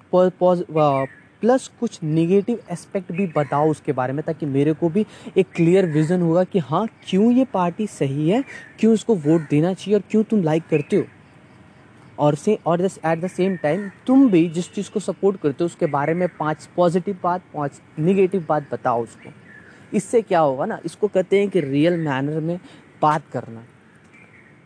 प्लस 1.42 1.66
कुछ 1.80 1.98
निगेटिव 2.02 2.58
एस्पेक्ट 2.70 3.12
भी 3.12 3.26
बताओ 3.26 3.70
उसके 3.70 3.92
बारे 3.92 4.12
में 4.12 4.22
ताकि 4.26 4.46
मेरे 4.46 4.72
को 4.72 4.88
भी 4.88 5.04
एक 5.36 5.46
क्लियर 5.56 5.86
विज़न 5.86 6.22
होगा 6.22 6.44
कि 6.44 6.58
हाँ 6.58 6.86
क्यों 7.08 7.30
ये 7.32 7.44
पार्टी 7.44 7.86
सही 7.86 8.28
है 8.30 8.42
क्यों 8.80 8.92
उसको 8.94 9.14
वोट 9.16 9.48
देना 9.50 9.72
चाहिए 9.74 9.94
और 9.94 10.02
क्यों 10.10 10.22
तुम 10.24 10.42
लाइक 10.42 10.66
करते 10.70 10.96
हो। 10.96 11.04
और 12.18 12.34
से 12.34 12.58
और 12.66 12.82
दस 12.82 12.98
एट 13.04 13.18
द 13.20 13.28
सेम 13.28 13.56
टाइम 13.56 13.88
तुम 14.06 14.28
भी 14.30 14.48
जिस 14.48 14.72
चीज़ 14.74 14.90
को 14.90 15.00
सपोर्ट 15.00 15.40
करते 15.40 15.64
हो 15.64 15.66
उसके 15.66 15.86
बारे 15.86 16.14
में 16.14 16.28
पाँच 16.38 16.68
पॉजिटिव 16.76 17.18
बात 17.22 17.42
पाँच 17.54 17.80
निगेटिव 17.98 18.46
बात 18.48 18.72
बताओ 18.72 19.02
उसको। 19.02 19.30
इससे 19.92 20.22
क्या 20.22 20.40
होगा 20.40 20.64
ना, 20.66 20.78
इसको 20.84 21.08
कहते 21.08 21.38
हैं 21.38 21.48
कि 21.50 21.60
रियल 21.60 21.96
मैनर 21.98 22.40
में 22.40 22.58
बात 23.02 23.22
करना। 23.32 23.64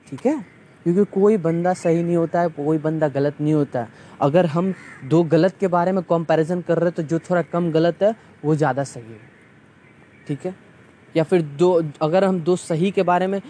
ठीक 0.06 0.26
है? 0.26 0.44
क्योंकि 0.86 1.04
कोई 1.12 1.36
बंदा 1.38 1.72
सही 1.74 2.02
नहीं 2.02 2.16
होता 2.16 2.40
है, 2.40 2.48
कोई 2.48 2.78
बंदा 2.78 3.08
गलत 3.08 3.40
नहीं 3.40 3.54
होता 3.54 3.80
है। 3.80 3.88
अगर 4.20 4.46
हम 4.46 4.72
दो 5.04 5.22
गलत 5.24 5.56
के 5.60 5.68
बारे 5.68 5.92
में 5.92 6.02
कंपैरिजन 6.04 6.60
कर 6.60 6.78
रहे 6.78 6.86
हैं 6.86 6.94
तो 6.94 7.02
जो 7.04 7.18
थोड़ा 7.20 7.42
कम 7.44 7.70
गलत 7.72 8.02
है, 8.02 8.14
वो 8.44 8.54
ज़्यादा 8.54 8.84
सही 8.84 9.02
है। 9.04 9.18
ठीक 10.26 10.46
है? 10.46 10.54
या 11.14 11.24
फिर 11.24 11.42
दो, 11.42 11.82
अगर 12.02 12.24
हम 12.24 12.40
दो 12.40 12.56
सही 12.58 12.90
के 12.90 13.02
बारे 13.02 13.26
में 13.26 13.40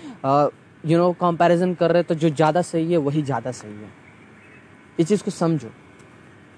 यू 0.84 0.98
नो 0.98 1.12
कंपैरिजन 1.12 1.74
कर 1.74 1.90
रहे 1.90 1.98
हैं 1.98 2.06
तो 2.08 2.14
जो 2.14 2.28
ज़्यादा 2.30 2.62
सही 2.62 2.92
है, 2.92 2.98
वही 2.98 3.22
ज़्यादा 3.22 3.52
सही 3.52 3.72
है। 3.72 3.88
इस 4.98 5.08
चीज़ 5.08 5.24
को 5.24 5.30
समझो। 5.30 5.70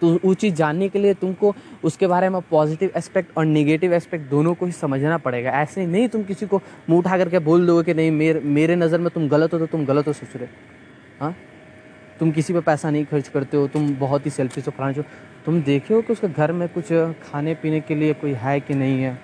तो 0.02 0.08
वो 0.24 0.32
चीज़ 0.34 0.54
जानने 0.54 0.88
के 0.88 0.98
लिए 0.98 1.14
तुमको 1.14 1.54
उसके 1.84 2.06
बारे 2.06 2.28
में 2.28 2.40
पॉजिटिव 2.42 2.92
एस्पेक्ट 2.96 3.36
और 3.38 3.44
नेगेटिव 3.46 3.92
एस्पेक्ट 3.94 4.28
दोनों 4.30 4.54
को 4.54 4.66
ही 4.66 4.72
समझना 4.72 5.18
पड़ेगा। 5.18 5.50
ऐसे 5.52 5.80
ही 5.80 5.86
नहीं 5.86 6.08
तुम 6.08 6.22
किसी 6.24 6.46
को 6.46 6.60
मुँह 6.90 6.98
उठा 6.98 7.18
करके 7.18 7.38
बोल 7.38 7.66
दोगे 7.66 7.84
कि 7.84 7.94
नहीं 7.94 8.10
मेरे 8.10 8.40
मेरे 8.40 8.76
नज़र 8.76 9.00
में 9.00 9.10
तुम 9.14 9.28
गलत 9.28 9.52
हो 9.54 9.58
तो 9.58 9.66
तुम 9.66 9.84
गलत 9.86 10.08
हो 10.08 10.12
ससुरे। 10.12 10.48
हाँ? 11.20 11.34
तुम 12.18 12.30
किसी 12.32 12.52
पे 12.52 12.60
पैसा 12.60 12.90
नहीं 12.90 13.04
खर्च 13.04 13.28
करते 13.28 13.56
हो 13.56 13.66
तुम 13.68 13.94
बहुत 13.96 14.26
ही 14.26 14.30
सेल्फिश 14.30 14.66
हो 14.66 14.72
फलाना 14.78 15.02
तुम 15.44 15.62
देखे 15.62 15.94
हो 15.94 16.02
कि 16.02 16.12
उसके 16.12 16.28
घर 16.28 16.52
में 16.52 16.68
कुछ 16.68 16.92
खाने 17.22 17.54
पीने 17.54 17.80
के 17.80 17.94
लिए 17.94 18.12
कोई 18.14 18.32
है 18.34 18.60
कि 18.60 18.74
नहीं 18.74 19.02
है? 19.02 19.18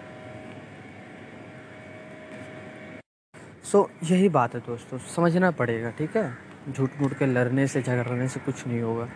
सो 3.65 3.79
so, 3.79 4.11
यही 4.11 4.29
बात 4.29 4.55
है 4.55 4.61
दोस्तों 4.61 4.99
समझना 5.17 5.51
पड़ेगा 5.51 5.91
ठीक 5.91 6.17
है? 6.17 6.33
झूठ 6.73 6.91
मूठ 7.01 7.13
के 7.19 7.27
लड़ने 7.27 7.67
से 7.67 7.83
झगड़ने 7.83 8.29
से 8.29 8.41
कुछ 8.41 8.67
नहीं 8.67 8.81
होगा। 8.81 9.09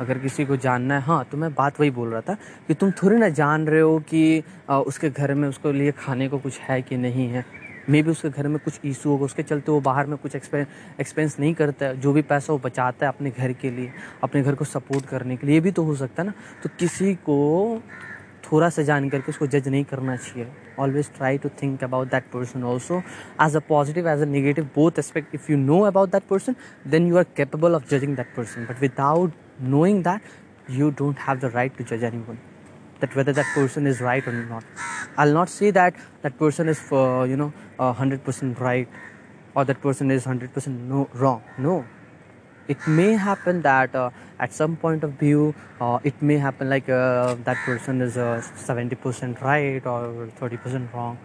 अगर 0.00 0.18
किसी 0.18 0.44
को 0.44 0.56
जानना 0.56 0.94
है 0.94 1.02
हाँ 1.02 1.24
तो 1.30 1.36
मैं 1.38 1.52
बात 1.54 1.80
वही 1.80 1.90
बोल 1.90 2.08
रहा 2.08 2.20
था 2.20 2.34
कि 2.68 2.74
तुम 2.74 2.90
थोड़ी 3.02 3.16
ना 3.16 3.28
जान 3.28 3.66
रहे 3.66 3.80
हो 3.80 3.98
कि 4.08 4.42
उसके 4.70 5.10
घर 5.10 5.34
में 5.34 5.48
उसके 5.48 5.72
लिए 5.72 5.92
खाने 5.98 6.28
को 6.28 6.38
कुछ 6.38 6.58
है 6.60 6.80
कि 6.82 6.96
नहीं 6.96 7.28
है। 7.28 7.44
मे 7.90 8.02
भी 8.02 8.10
उसके 8.10 8.28
घर 8.28 8.48
में 8.48 8.58
कुछ 8.64 8.80
इशू 8.84 9.10
होगा, 9.10 9.24
उसके 9.24 9.42
चलते 9.42 9.72
वो 9.72 9.80
बाहर 9.80 10.06
में 10.06 10.16
कुछ 10.18 10.34
एक्सपेंस 10.36 11.36
नहीं 11.40 11.54
करता 11.54 11.86
है। 11.86 12.00
जो 12.00 12.12
भी 12.12 12.22
पैसा 12.22 12.52
वो 12.52 12.58
बचाता 12.58 13.06
है 13.06 13.12
अपने 13.12 13.30
घर 13.30 13.52
के 13.52 13.70
लिए, 13.70 13.92
अपने 14.22 14.42
घर 14.42 14.54
को 14.54 14.64
सपोर्ट 14.64 15.06
करने 15.06 15.36
के 15.36 15.46
लिए 15.46 15.60
भी 15.60 15.70
तो 15.70 15.82
हो 15.84 15.94
सकता 15.96 16.22
है 16.22 16.26
ना। 16.28 16.34
तो 16.62 16.70
किसी 16.78 17.14
को 17.28 17.38
थोड़ा 18.52 18.68
सा 18.70 18.82
जान 18.82 19.08
करके 19.08 19.30
उसको 19.30 19.46
जज 19.46 19.68
नहीं 19.68 19.84
करना 19.84 20.16
चाहिए। 20.16 20.46
Always 20.78 21.10
try 21.16 21.38
to 21.38 21.48
think 21.62 21.84
about 21.84 22.10
that 22.10 22.24
person 22.32 22.64
also 22.64 23.02
as 23.42 23.56
a 23.56 23.60
positive 23.68 24.08
as 24.08 24.22
a 24.22 24.26
negative 24.26 24.68
both 24.74 24.98
aspect 24.98 25.34
if 25.34 25.50
you 25.52 25.58
know 25.58 25.80
about 25.86 26.12
that 26.12 26.22
person 26.30 26.56
then 26.86 27.06
you 27.08 27.16
are 27.18 27.24
capable 27.36 27.74
of 27.74 27.88
judging 27.90 28.16
that 28.16 28.34
person 28.36 28.66
but 28.70 28.80
without 28.80 29.32
knowing 29.68 30.02
that 30.04 30.70
you 30.78 30.90
don't 30.98 31.18
have 31.28 31.38
the 31.38 31.52
right 31.54 31.76
to 31.78 31.84
जज 31.84 32.04
any 32.04 32.18
one 32.28 32.38
that 33.00 33.16
whether 33.16 33.32
that 33.32 33.46
person 33.56 33.86
is 33.86 34.02
right 34.04 34.28
और 34.28 34.34
not 34.34 34.62
I'll 35.26 35.34
not 35.34 35.48
see 35.48 35.72
that 35.72 35.94
that 36.22 36.36
person 36.38 36.68
is 36.68 36.80
you 37.30 37.36
know 37.36 37.52
hundred 38.00 38.20
percent 38.24 38.60
right 38.62 38.88
और 39.56 39.64
that 39.64 39.80
person 39.84 40.10
is 40.10 40.28
hundred 40.28 40.50
percent 40.50 40.80
no 40.88 41.08
wrong 41.16 41.62
no 41.62 41.82
it 42.72 42.86
may 42.86 43.12
happen 43.14 43.62
that 43.62 43.94
uh, 43.94 44.10
at 44.38 44.52
some 44.52 44.76
point 44.76 45.02
of 45.02 45.12
view 45.22 45.54
uh, 45.80 45.98
it 46.04 46.22
may 46.22 46.36
happen 46.46 46.70
like 46.70 46.88
uh, 46.88 47.34
that 47.48 47.56
person 47.64 48.00
is 48.00 48.16
70% 48.16 49.36
uh, 49.42 49.44
right 49.44 49.86
or 49.86 50.28
30% 50.40 50.94
wrong 50.94 51.18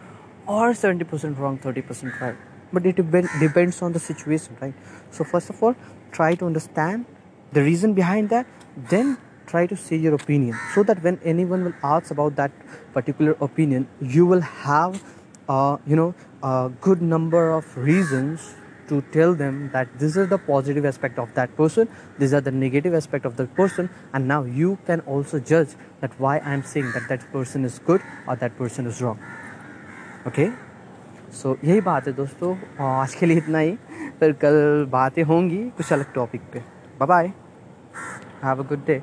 or 0.48 0.72
70% 0.72 1.38
wrong 1.38 1.58
30% 1.60 2.20
right. 2.22 2.36
But 2.74 2.86
it 2.86 2.96
depends 2.96 3.82
on 3.82 3.94
the 3.94 4.00
situation 4.00 4.58
right? 4.60 4.74
So 5.12 5.24
first 5.24 5.50
of 5.52 5.62
all 5.62 5.76
try 6.12 6.34
to 6.36 6.46
understand 6.46 7.06
the 7.54 7.62
reason 7.62 7.94
behind 7.94 8.30
that 8.30 8.48
then 8.90 9.18
try 9.46 9.68
to 9.68 9.76
say 9.76 9.96
your 9.96 10.16
opinion 10.16 10.58
so 10.74 10.82
that 10.84 11.02
when 11.04 11.20
anyone 11.24 11.64
will 11.64 11.80
ask 11.84 12.12
about 12.12 12.36
that 12.36 12.52
particular 12.94 13.38
opinion 13.40 13.88
you 14.02 14.26
will 14.26 14.42
have 14.42 15.04
uh, 15.48 15.78
you 15.86 15.96
know 15.96 16.16
a 16.42 16.72
good 16.82 17.02
number 17.02 17.52
of 17.52 17.78
reasons 17.78 18.56
to 18.89 19.01
tell 19.13 19.35
them 19.35 19.59
that 19.73 19.93
this 19.99 20.17
is 20.17 20.29
the 20.31 20.39
positive 20.39 20.89
aspect 20.93 21.19
of 21.19 21.35
that 21.35 21.55
person 21.57 21.93
these 22.19 22.35
are 22.39 22.41
the 22.41 22.55
negative 22.63 22.97
aspect 23.01 23.29
of 23.31 23.37
the 23.37 23.47
person 23.61 23.91
and 24.13 24.27
now 24.27 24.43
you 24.63 24.79
can 24.89 25.05
also 25.17 25.39
judge 25.53 25.77
that 26.01 26.19
why 26.25 26.39
i'm 26.41 26.65
saying 26.73 26.91
that 26.97 27.07
that 27.13 27.31
person 27.37 27.71
is 27.71 27.79
good 27.87 28.09
or 28.27 28.37
that 28.43 28.59
person 28.59 28.93
is 28.95 29.01
wrong 29.03 29.23
okay 30.33 30.51
so 31.33 31.53
so, 31.53 31.65
यही 31.65 31.81
बात 31.81 32.07
है 32.07 32.13
दोस्तों 32.13 32.57
आज 32.87 33.15
के 33.15 33.27
लिए 33.27 33.37
इतना 33.39 33.59
ही 33.59 33.77
फिर 34.21 34.33
कल 34.43 34.57
बातें 34.93 35.23
होंगी 35.23 35.63
कुछ 35.77 35.93
अलग 35.93 36.13
टॉपिक 36.15 36.51
पे 36.53 36.63
Bye 37.01 37.07
bye. 37.07 37.33
Have 38.43 38.61
a 38.61 38.65
good 38.65 38.85
day. 38.85 39.03